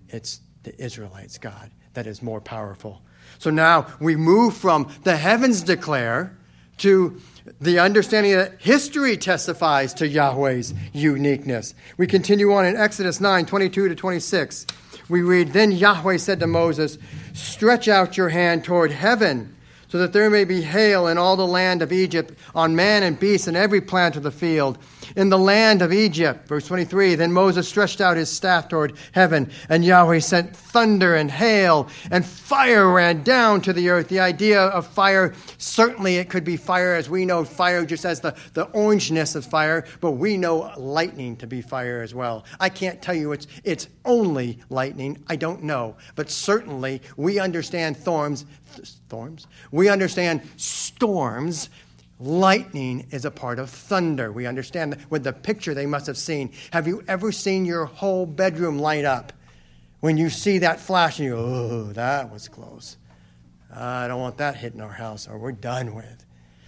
[0.08, 3.02] it's the Israelites' God that is more powerful.
[3.38, 6.36] So now we move from the heavens declare
[6.80, 7.20] to
[7.60, 11.74] the understanding that history testifies to Yahweh's uniqueness.
[11.96, 14.66] We continue on in Exodus 9 22 to 26.
[15.08, 16.98] We read, Then Yahweh said to Moses,
[17.32, 19.56] Stretch out your hand toward heaven,
[19.88, 23.18] so that there may be hail in all the land of Egypt, on man and
[23.18, 24.78] beast and every plant of the field
[25.16, 26.46] in the land of Egypt.
[26.48, 31.30] Verse 23 Then Moses stretched out his staff toward heaven, and Yahweh sent thunder and
[31.30, 34.08] hail, and fire ran down to the earth.
[34.08, 38.20] The idea of fire, certainly it could be fire as we know fire just as
[38.20, 42.44] the, the orangeness of fire, but we know lightning to be fire as well.
[42.58, 45.22] I can't tell you it's, it's only lightning.
[45.28, 45.96] I don't know.
[46.14, 48.46] But certainly we understand storms.
[48.82, 49.46] Storms?
[49.70, 51.70] We understand storms
[52.20, 54.30] Lightning is a part of thunder.
[54.30, 56.52] We understand with the picture they must have seen.
[56.70, 59.32] Have you ever seen your whole bedroom light up?
[60.00, 62.98] When you see that flash and you go, oh, that was close.
[63.74, 66.26] I don't want that hitting our house or we're done with.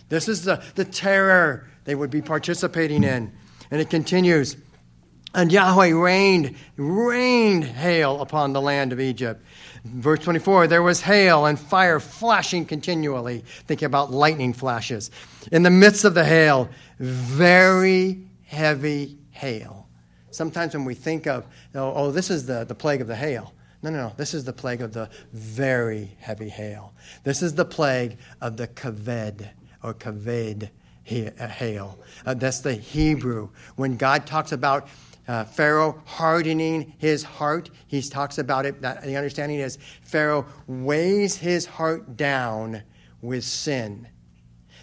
[0.08, 3.32] This is the, the terror they would be participating in.
[3.70, 4.56] And it continues.
[5.34, 9.42] And Yahweh rained, rained hail upon the land of Egypt.
[9.84, 13.44] Verse 24, there was hail and fire flashing continually.
[13.66, 15.10] Thinking about lightning flashes.
[15.50, 16.68] In the midst of the hail,
[16.98, 19.88] very heavy hail.
[20.30, 23.52] Sometimes when we think of, oh, oh, this is the, the plague of the hail.
[23.82, 24.12] No, no, no.
[24.16, 26.94] This is the plague of the very heavy hail.
[27.24, 29.48] This is the plague of the kaved
[29.82, 30.70] or kaved
[31.04, 31.98] hail.
[32.24, 33.48] Uh, that's the Hebrew.
[33.74, 34.86] When God talks about
[35.28, 37.70] uh, Pharaoh hardening his heart.
[37.86, 38.82] He talks about it.
[38.82, 42.82] That the understanding is Pharaoh weighs his heart down
[43.20, 44.08] with sin.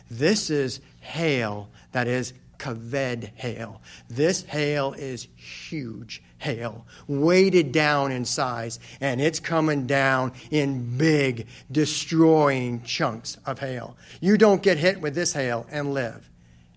[0.10, 3.82] This is hail that is kaved hail.
[4.10, 11.48] This hail is huge hail, weighted down in size, and it's coming down in big,
[11.72, 13.98] destroying chunks of hail.
[14.22, 16.30] You don't get hit with this hail and live.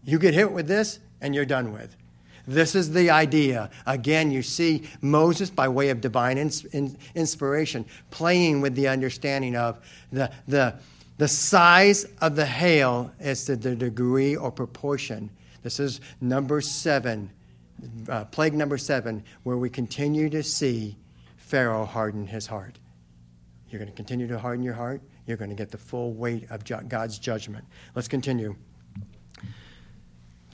[0.05, 1.97] You get hit with this, and you're done with.
[2.47, 3.70] This is the idea.
[3.86, 9.57] Again, you see Moses, by way of divine ins- in- inspiration, playing with the understanding
[9.57, 9.78] of
[10.11, 10.74] the, the,
[11.18, 15.30] the size of the hail is to the degree or proportion.
[15.62, 17.30] This is number seven,
[18.09, 20.97] uh, plague number seven, where we continue to see
[21.36, 22.78] Pharaoh harden his heart.
[23.68, 26.51] You're going to continue to harden your heart, you're going to get the full weight
[26.51, 27.64] of God's judgment.
[27.95, 28.57] Let's continue.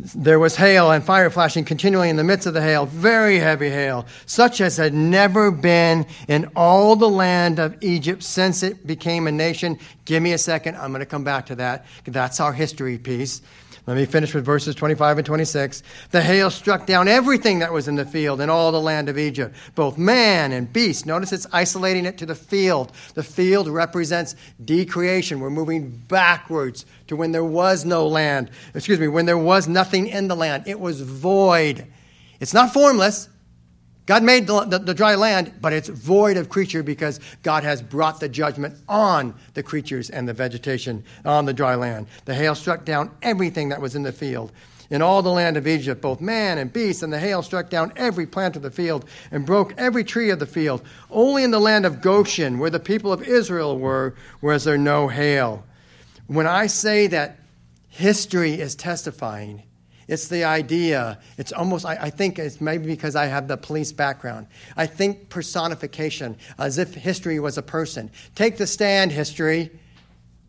[0.01, 3.69] There was hail and fire flashing continually in the midst of the hail, very heavy
[3.69, 9.27] hail, such as had never been in all the land of Egypt since it became
[9.27, 9.79] a nation.
[10.05, 10.77] Give me a second.
[10.77, 11.85] I'm going to come back to that.
[12.05, 13.43] That's our history piece.
[13.89, 15.83] Let me finish with verses 25 and 26.
[16.11, 19.17] The hail struck down everything that was in the field in all the land of
[19.17, 21.07] Egypt, both man and beast.
[21.07, 22.93] Notice it's isolating it to the field.
[23.15, 25.41] The field represents decreation.
[25.41, 28.51] We're moving backwards to when there was no land.
[28.75, 30.65] Excuse me, when there was nothing in the land.
[30.67, 31.87] It was void.
[32.41, 33.31] It's not formless.
[34.09, 37.83] God made the, the, the, dry land, but it's void of creature because God has
[37.83, 42.07] brought the judgment on the creatures and the vegetation on the dry land.
[42.25, 44.51] The hail struck down everything that was in the field.
[44.89, 47.93] In all the land of Egypt, both man and beast, and the hail struck down
[47.97, 50.81] every plant of the field and broke every tree of the field.
[51.11, 55.09] Only in the land of Goshen, where the people of Israel were, was there no
[55.09, 55.67] hail.
[56.29, 57.41] When I say that
[57.91, 59.65] history is testifying,
[60.09, 61.19] it's the idea.
[61.37, 64.47] It's almost, I, I, think it's maybe because I have the police background.
[64.75, 68.11] I think personification, as if history was a person.
[68.35, 69.71] Take the stand, history.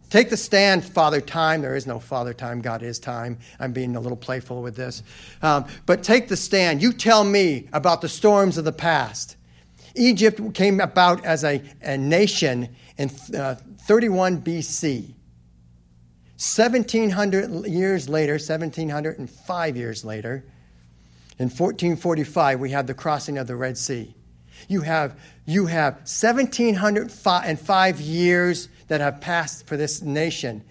[0.10, 1.62] Take the stand, Father Time.
[1.62, 3.38] There is no Father Time, God is time.
[3.60, 5.04] I'm being a little playful with this.
[5.42, 6.82] Um, but take the stand.
[6.82, 9.36] You tell me about the storms of the past.
[9.96, 13.56] Egypt came about as a, a nation in uh,
[13.88, 15.16] 31 BC.
[16.40, 20.46] 1700 years later, 1705 years later,
[21.38, 24.16] in 1445, we have the crossing of the Red Sea.
[24.70, 30.64] You have, you have 1705 years that have passed for this nation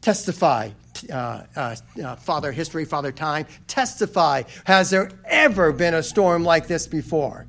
[0.00, 0.70] testify,
[1.12, 4.42] uh, uh, uh, Father History, Father Time, testify.
[4.64, 7.46] Has there ever been a storm like this before?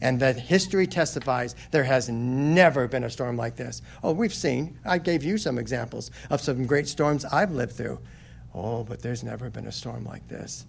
[0.00, 3.82] And that history testifies there has never been a storm like this.
[4.02, 8.00] Oh, we've seen, I gave you some examples of some great storms I've lived through.
[8.54, 10.66] Oh, but there's never been a storm like this.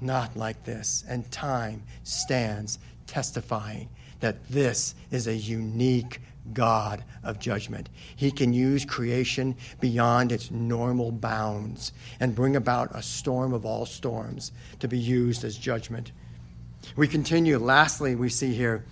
[0.00, 1.04] Not like this.
[1.08, 3.88] And time stands testifying
[4.20, 6.20] that this is a unique
[6.52, 7.88] God of judgment.
[8.16, 13.86] He can use creation beyond its normal bounds and bring about a storm of all
[13.86, 16.12] storms to be used as judgment.
[16.96, 17.58] We continue.
[17.58, 18.84] Lastly, we see here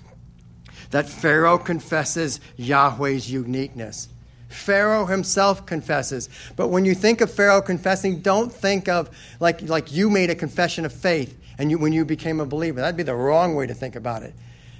[0.90, 4.08] that Pharaoh confesses Yahweh's uniqueness.
[4.48, 6.28] Pharaoh himself confesses.
[6.56, 9.10] But when you think of Pharaoh confessing, don't think of
[9.40, 12.80] like, like you made a confession of faith and you, when you became a believer.
[12.80, 14.34] That'd be the wrong way to think about it.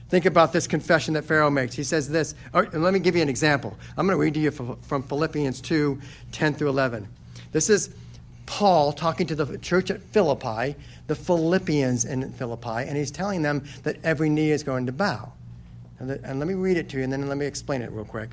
[0.09, 1.75] Think about this confession that Pharaoh makes.
[1.75, 2.35] He says this.
[2.55, 3.77] Oh, let me give you an example.
[3.97, 6.01] I'm going to read to you from Philippians 2
[6.33, 7.07] 10 through 11.
[7.53, 7.91] This is
[8.49, 10.75] Paul talking to the church at Philippi,
[11.07, 15.33] the Philippians in Philippi, and he's telling them that every knee is going to bow.
[15.99, 18.07] And, and let me read it to you, and then let me explain it real
[18.07, 18.31] quick.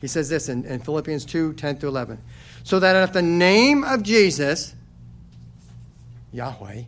[0.00, 2.18] He says this in, in Philippians 2 10 through 11.
[2.62, 4.76] So that at the name of Jesus,
[6.32, 6.82] Yahweh,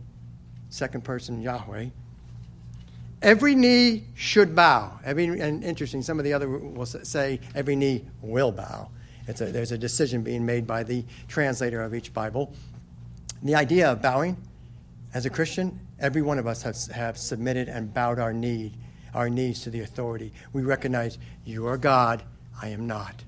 [0.69, 1.87] second person Yahweh,
[3.21, 4.99] every knee should bow.
[5.03, 8.89] Every, and interesting, some of the other will say every knee will bow.
[9.27, 12.53] A, there's a decision being made by the translator of each Bible.
[13.41, 14.37] The idea of bowing,
[15.13, 18.73] as a Christian, every one of us has, have submitted and bowed our knee,
[19.13, 20.33] our knees to the authority.
[20.53, 22.23] We recognize you are God,
[22.61, 23.23] I am not.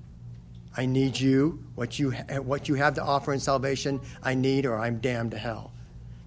[0.76, 1.64] I need you.
[1.76, 5.38] What you, what you have to offer in salvation, I need, or I'm damned to
[5.38, 5.72] hell.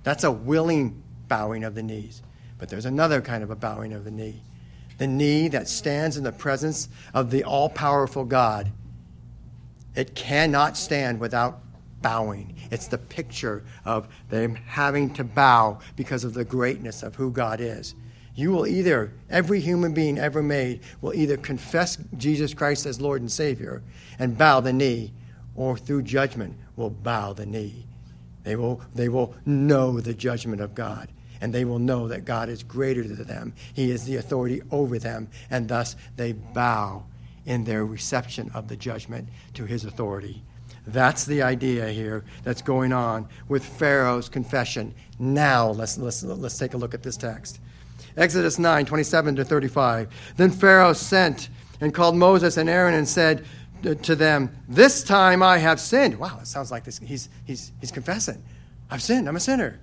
[0.03, 2.23] That's a willing bowing of the knees.
[2.59, 4.43] But there's another kind of a bowing of the knee
[4.99, 8.71] the knee that stands in the presence of the all powerful God.
[9.97, 11.64] It cannot stand without
[12.05, 12.55] bowing.
[12.71, 17.63] It's the picture of them having to bow because of the greatness of who God
[17.63, 17.95] is.
[18.35, 23.23] You will either, every human being ever made, will either confess Jesus Christ as Lord
[23.23, 23.83] and Savior
[24.19, 25.13] and bow the knee,
[25.57, 27.87] or through judgment will bow the knee.
[28.43, 31.09] They will, they will know the judgment of God
[31.41, 33.55] and they will know that God is greater than them.
[33.75, 37.05] He is the authority over them, and thus they bow
[37.45, 40.43] in their reception of the judgment to his authority.
[40.87, 44.95] That's the idea here that's going on with Pharaoh's confession.
[45.19, 47.61] Now, let's, let's, let's take a look at this text.
[48.17, 50.35] Exodus 9, 27 to 35.
[50.37, 51.49] Then Pharaoh sent
[51.81, 53.45] and called Moses and Aaron and said
[53.83, 56.19] to them, This time I have sinned.
[56.19, 56.99] Wow, it sounds like this.
[56.99, 58.43] He's, he's, he's confessing.
[58.91, 59.29] I've sinned.
[59.29, 59.81] I'm a sinner.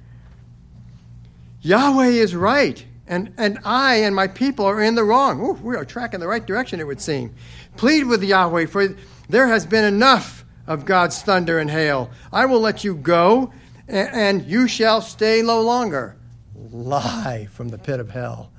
[1.62, 5.40] Yahweh is right, and, and I and my people are in the wrong.
[5.42, 7.36] Ooh, we are tracking the right direction, it would seem.
[7.78, 8.96] Plead with Yahweh, for
[9.30, 12.10] there has been enough of God's thunder and hail.
[12.32, 13.54] I will let you go,
[13.88, 16.16] and, you shall stay no longer.
[16.56, 18.52] Lie from the pit of hell.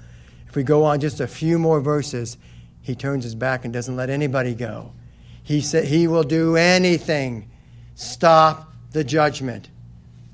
[0.48, 2.36] If we go on just a few more verses,
[2.80, 4.92] he turns his back and doesn't let anybody go.
[5.42, 7.50] He said he will do anything.
[7.94, 9.70] Stop the judgment.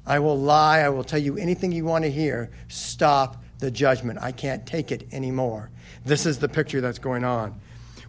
[0.07, 0.81] I will lie.
[0.81, 2.51] I will tell you anything you want to hear.
[2.69, 4.19] Stop the judgment.
[4.21, 5.71] I can't take it anymore.
[6.05, 7.61] This is the picture that's going on.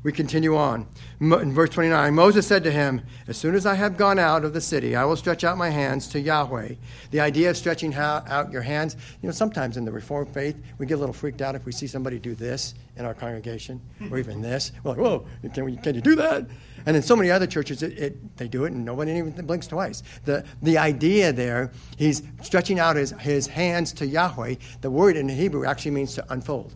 [0.01, 0.87] We continue on.
[1.19, 4.53] In verse 29, Moses said to him, As soon as I have gone out of
[4.53, 6.75] the city, I will stretch out my hands to Yahweh.
[7.11, 10.85] The idea of stretching out your hands, you know, sometimes in the Reformed faith, we
[10.85, 14.17] get a little freaked out if we see somebody do this in our congregation, or
[14.17, 14.71] even this.
[14.83, 16.47] We're like, Whoa, can, we, can you do that?
[16.85, 19.67] And in so many other churches, it, it, they do it and nobody even blinks
[19.67, 20.01] twice.
[20.23, 24.55] The, the idea there, he's stretching out his, his hands to Yahweh.
[24.79, 26.73] The word in Hebrew actually means to unfold.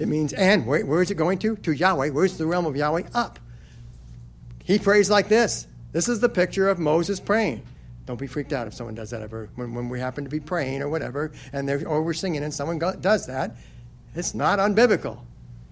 [0.00, 1.56] It means, and where, where is it going to?
[1.56, 2.08] To Yahweh.
[2.08, 3.02] Where's the realm of Yahweh?
[3.14, 3.38] Up.
[4.64, 5.66] He prays like this.
[5.92, 7.62] This is the picture of Moses praying.
[8.06, 9.50] Don't be freaked out if someone does that ever.
[9.56, 12.52] When, when we happen to be praying or whatever, and they're, or we're singing and
[12.52, 13.56] someone go, does that,
[14.14, 15.20] it's not unbiblical.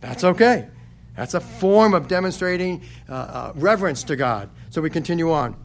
[0.02, 0.68] That's okay.
[1.16, 4.50] That's a form of demonstrating uh, uh, reverence to God.
[4.68, 5.56] So we continue on.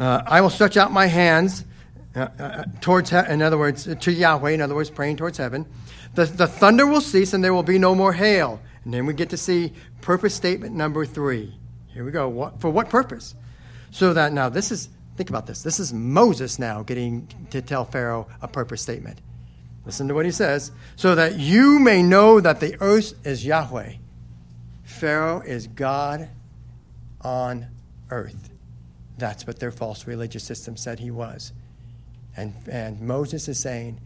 [0.00, 1.64] Uh, I will stretch out my hands
[2.16, 5.66] uh, uh, towards, he- in other words, to Yahweh, in other words, praying towards heaven.
[6.14, 8.60] The, the thunder will cease and there will be no more hail.
[8.84, 11.54] And then we get to see purpose statement number three.
[11.88, 12.28] Here we go.
[12.28, 13.34] What, for what purpose?
[13.90, 15.62] So that now, this is, think about this.
[15.62, 19.20] This is Moses now getting to tell Pharaoh a purpose statement.
[19.84, 20.72] Listen to what he says.
[20.96, 23.94] So that you may know that the earth is Yahweh.
[24.82, 26.28] Pharaoh is God
[27.20, 27.66] on
[28.10, 28.50] earth.
[29.18, 31.52] That's what their false religious system said he was.
[32.36, 34.00] And, and Moses is saying,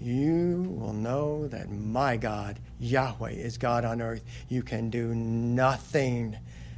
[0.00, 4.22] you will know that my God, Yahweh, is God on earth.
[4.48, 6.36] You can do nothing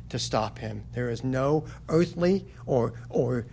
[0.08, 0.84] to stop him.
[0.94, 3.46] There is no earthly or, or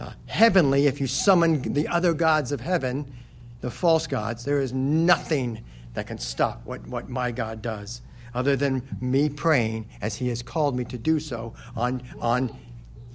[0.00, 3.12] uh, heavenly, if you summon the other gods of heaven,
[3.60, 5.62] the false gods, there is nothing
[5.94, 8.02] that can stop what, what my God does
[8.34, 12.56] other than me praying as he has called me to do so on, on,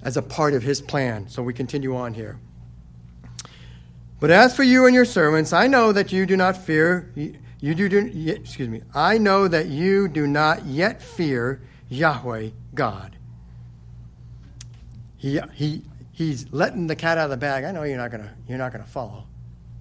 [0.02, 1.28] as a part of his plan.
[1.28, 2.38] So we continue on here.
[4.20, 7.12] But as for you and your servants, I know that you do not fear.
[7.14, 8.82] You do, do excuse me.
[8.94, 13.16] I know that you do not yet fear Yahweh God.
[15.16, 17.64] He, he, he's letting the cat out of the bag.
[17.64, 19.26] I know you're not gonna you're not gonna follow.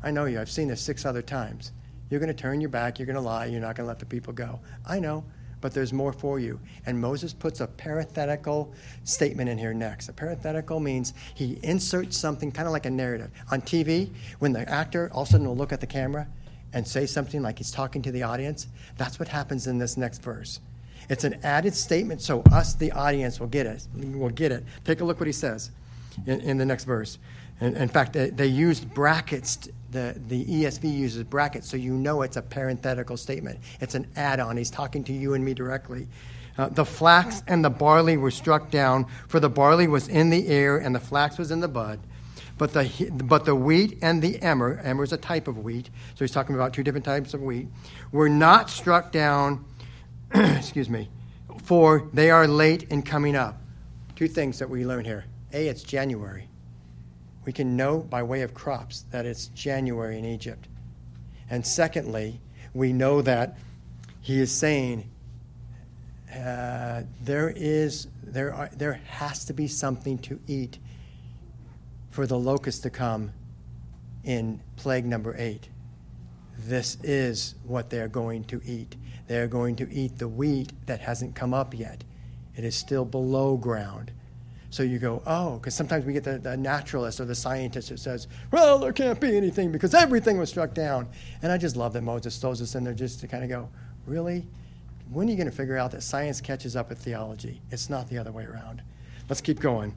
[0.03, 0.39] I know you.
[0.39, 1.71] I've seen this six other times.
[2.09, 2.99] You're to turn your back.
[2.99, 3.45] You're to lie.
[3.45, 4.59] You're not to let the people go.
[4.85, 5.25] I know,
[5.61, 6.59] but there's more for you.
[6.85, 10.09] And Moses puts a parenthetical statement in here next.
[10.09, 13.31] A parenthetical means he inserts something kind of like a narrative.
[13.51, 16.27] On TV, when the actor all of a sudden will look at the camera
[16.73, 20.21] and say something like he's talking to the audience, that's what happens in this next
[20.21, 20.59] verse.
[21.09, 23.87] It's an added statement so us, the audience, will get it.
[23.95, 24.63] We'll get it.
[24.83, 25.71] Take a look what he says
[26.25, 27.17] in, in the next verse.
[27.61, 32.21] In, in fact, they, they used brackets the, the ESV uses brackets, so you know
[32.21, 33.59] it's a parenthetical statement.
[33.81, 34.55] It's an add on.
[34.55, 36.07] He's talking to you and me directly.
[36.57, 40.47] Uh, the flax and the barley were struck down, for the barley was in the
[40.47, 41.99] air and the flax was in the bud.
[42.57, 46.23] But the, but the wheat and the emmer, emmer is a type of wheat, so
[46.23, 47.67] he's talking about two different types of wheat,
[48.11, 49.65] were not struck down,
[50.33, 51.09] excuse me,
[51.63, 53.61] for they are late in coming up.
[54.15, 55.25] Two things that we learn here.
[55.53, 56.46] A, it's January
[57.47, 60.67] we can know by way of crops that it's January in Egypt.
[61.49, 62.41] And secondly,
[62.73, 63.57] we know that
[64.19, 65.09] he is saying
[66.29, 70.77] uh, there is there are, there has to be something to eat
[72.09, 73.31] for the locust to come
[74.25, 75.69] in plague number eight.
[76.59, 78.97] This is what they're going to eat.
[79.27, 82.03] They're going to eat the wheat that hasn't come up yet.
[82.57, 84.11] It is still below ground.
[84.69, 87.97] So you go, oh, because sometimes we get the, the naturalist or the scientist who
[87.97, 91.07] says, well, there can't be anything because everything was struck down.
[91.41, 93.69] And I just love that Moses throws us in there just to kind of go,
[94.05, 94.45] really?
[95.09, 97.61] When are you going to figure out that science catches up with theology?
[97.71, 98.81] It's not the other way around.
[99.29, 99.93] Let's keep going.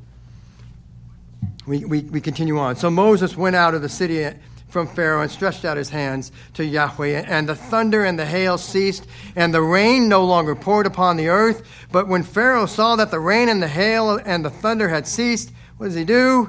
[1.66, 2.76] We, we, we continue on.
[2.76, 4.36] So Moses went out of the city
[4.70, 7.24] from Pharaoh and stretched out his hands to Yahweh.
[7.26, 9.06] And the thunder and the hail ceased,
[9.36, 11.66] and the rain no longer poured upon the earth.
[11.92, 15.52] But when Pharaoh saw that the rain and the hail and the thunder had ceased,
[15.76, 16.48] what does he do?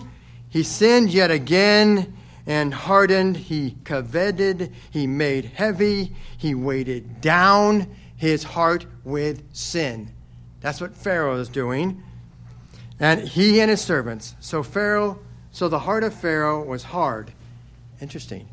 [0.49, 2.13] He sinned yet again
[2.45, 3.37] and hardened.
[3.37, 4.73] He coveted.
[4.89, 6.15] He made heavy.
[6.37, 10.11] He weighted down his heart with sin.
[10.59, 12.03] That's what Pharaoh is doing.
[12.99, 14.35] And he and his servants.
[14.39, 15.19] So Pharaoh,
[15.51, 17.31] so the heart of Pharaoh was hard
[18.01, 18.49] Interesting.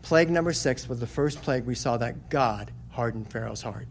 [0.00, 3.86] Plague number six was the first plague we saw that God hardened Pharaoh's heart.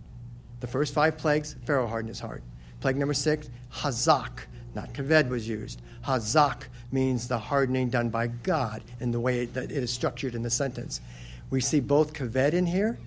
[0.62, 2.42] The first five plagues, Pharaoh hardened his heart.
[2.80, 5.82] Plague number six, Hazak, not Kaved was used.
[6.06, 10.42] Hazak means the hardening done by God in the way that it is structured in
[10.42, 11.02] the sentence.
[11.50, 12.98] We see both Kaved in here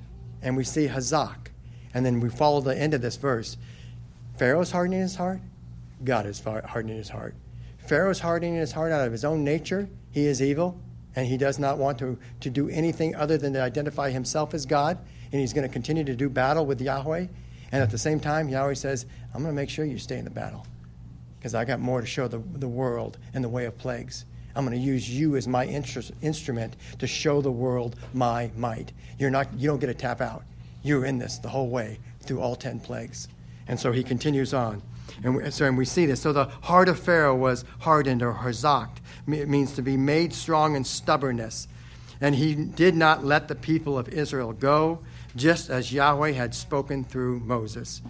[0.40, 1.48] and we see Hazak.
[1.94, 3.56] And then we follow the end of this verse.
[4.36, 5.40] Pharaoh's hardening his heart,
[6.04, 7.34] God is hardening his heart.
[7.78, 9.88] Pharaoh's hardening his heart out of his own nature.
[10.12, 10.78] He is evil
[11.18, 14.64] and he does not want to, to do anything other than to identify himself as
[14.64, 14.96] God,
[15.32, 17.26] and he's going to continue to do battle with Yahweh.
[17.72, 19.04] And at the same time, Yahweh says,
[19.34, 20.64] I'm going to make sure you stay in the battle
[21.36, 24.26] because I got more to show the, the world in the way of plagues.
[24.54, 28.92] I'm going to use you as my instrument to show the world my might.
[29.18, 30.44] You're not, you don't get to tap out.
[30.84, 33.26] You're in this the whole way through all 10 plagues.
[33.66, 34.82] And so he continues on.
[35.24, 36.20] And we, so, and we see this.
[36.20, 38.97] So the heart of Pharaoh was hardened or hazaked.
[39.28, 41.68] It means to be made strong in stubbornness.
[42.20, 45.00] And he did not let the people of Israel go,
[45.36, 48.02] just as Yahweh had spoken through Moses.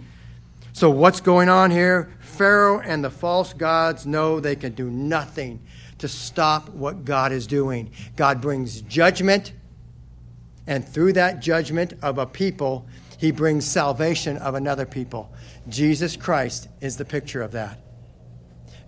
[0.73, 2.09] So, what's going on here?
[2.19, 5.61] Pharaoh and the false gods know they can do nothing
[5.97, 7.91] to stop what God is doing.
[8.15, 9.51] God brings judgment,
[10.65, 15.31] and through that judgment of a people, he brings salvation of another people.
[15.67, 17.79] Jesus Christ is the picture of that.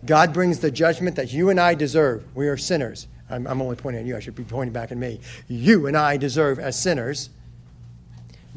[0.05, 2.25] God brings the judgment that you and I deserve.
[2.35, 3.07] We are sinners.
[3.29, 4.17] I'm, I'm, only pointing at you.
[4.17, 5.19] I should be pointing back at me.
[5.47, 7.29] You and I deserve as sinners.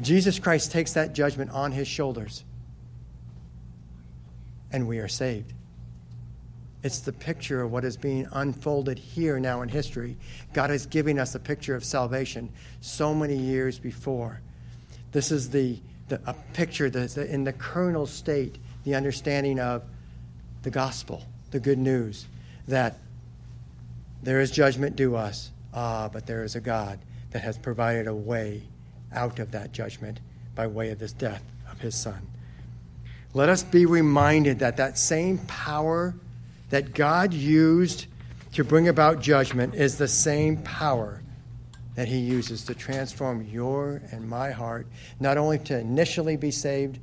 [0.01, 2.43] Jesus Christ takes that judgment on his shoulders,
[4.71, 5.53] and we are saved.
[6.83, 10.17] It's the picture of what is being unfolded here now in history.
[10.53, 14.41] God is giving us a picture of salvation so many years before.
[15.11, 19.83] This is the the, a picture that's in the kernel state, the understanding of
[20.63, 21.23] the gospel,
[21.55, 22.27] the good news,
[22.67, 22.97] that
[24.21, 26.99] there is judgment due us, ah, but there is a God
[27.31, 28.63] that has provided a way
[29.13, 30.19] out of that judgment
[30.53, 31.41] by way of this death
[31.71, 32.27] of his son.
[33.33, 36.13] Let us be reminded that that same power
[36.71, 38.07] that God used
[38.51, 41.21] to bring about judgment is the same power
[41.95, 44.87] that he uses to transform your and my heart,
[45.21, 46.99] not only to initially be saved,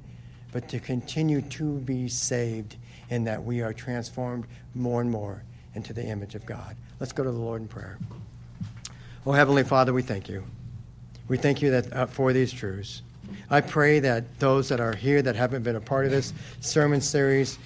[0.53, 2.77] but to continue to be saved
[3.13, 5.43] in that we are transformed more and more
[5.75, 6.75] into the image of God.
[6.99, 7.99] Let's go to the Lord in prayer.
[9.27, 10.45] Oh, Heavenly Father, we thank you.
[11.29, 13.03] We thank you that, uh, for these truths.
[13.51, 17.03] I pray that those that are here that haven't been a part of this sermon
[17.03, 17.59] series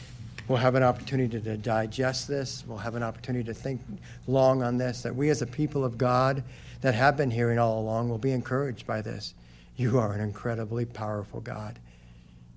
[0.48, 3.80] will have an opportunity to digest this, will have an opportunity to think
[4.26, 6.42] long on this, that we as a people of God
[6.80, 9.32] that have been hearing all along will be encouraged by this.
[9.76, 11.78] You are an incredibly powerful God.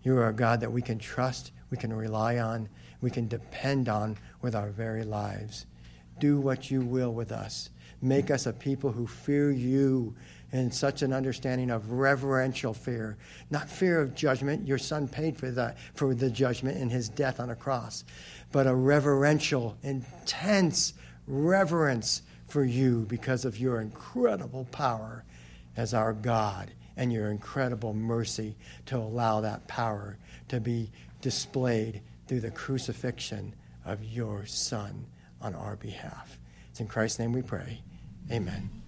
[0.03, 2.69] You are a God that we can trust, we can rely on,
[3.01, 5.65] we can depend on with our very lives.
[6.19, 7.69] Do what you will with us.
[8.01, 10.15] Make us a people who fear you
[10.51, 13.17] in such an understanding of reverential fear,
[13.49, 14.67] not fear of judgment.
[14.67, 18.03] Your son paid for that for the judgment in his death on a cross,
[18.51, 20.93] but a reverential, intense
[21.27, 25.23] reverence for you because of your incredible power
[25.77, 28.55] as our God and your incredible mercy
[28.87, 30.17] to allow that power
[30.47, 30.91] to be
[31.21, 33.55] displayed through the crucifixion
[33.85, 35.07] of your son
[35.41, 36.39] on our behalf.
[36.69, 37.81] It's in Christ's name we pray.
[38.31, 38.78] Amen.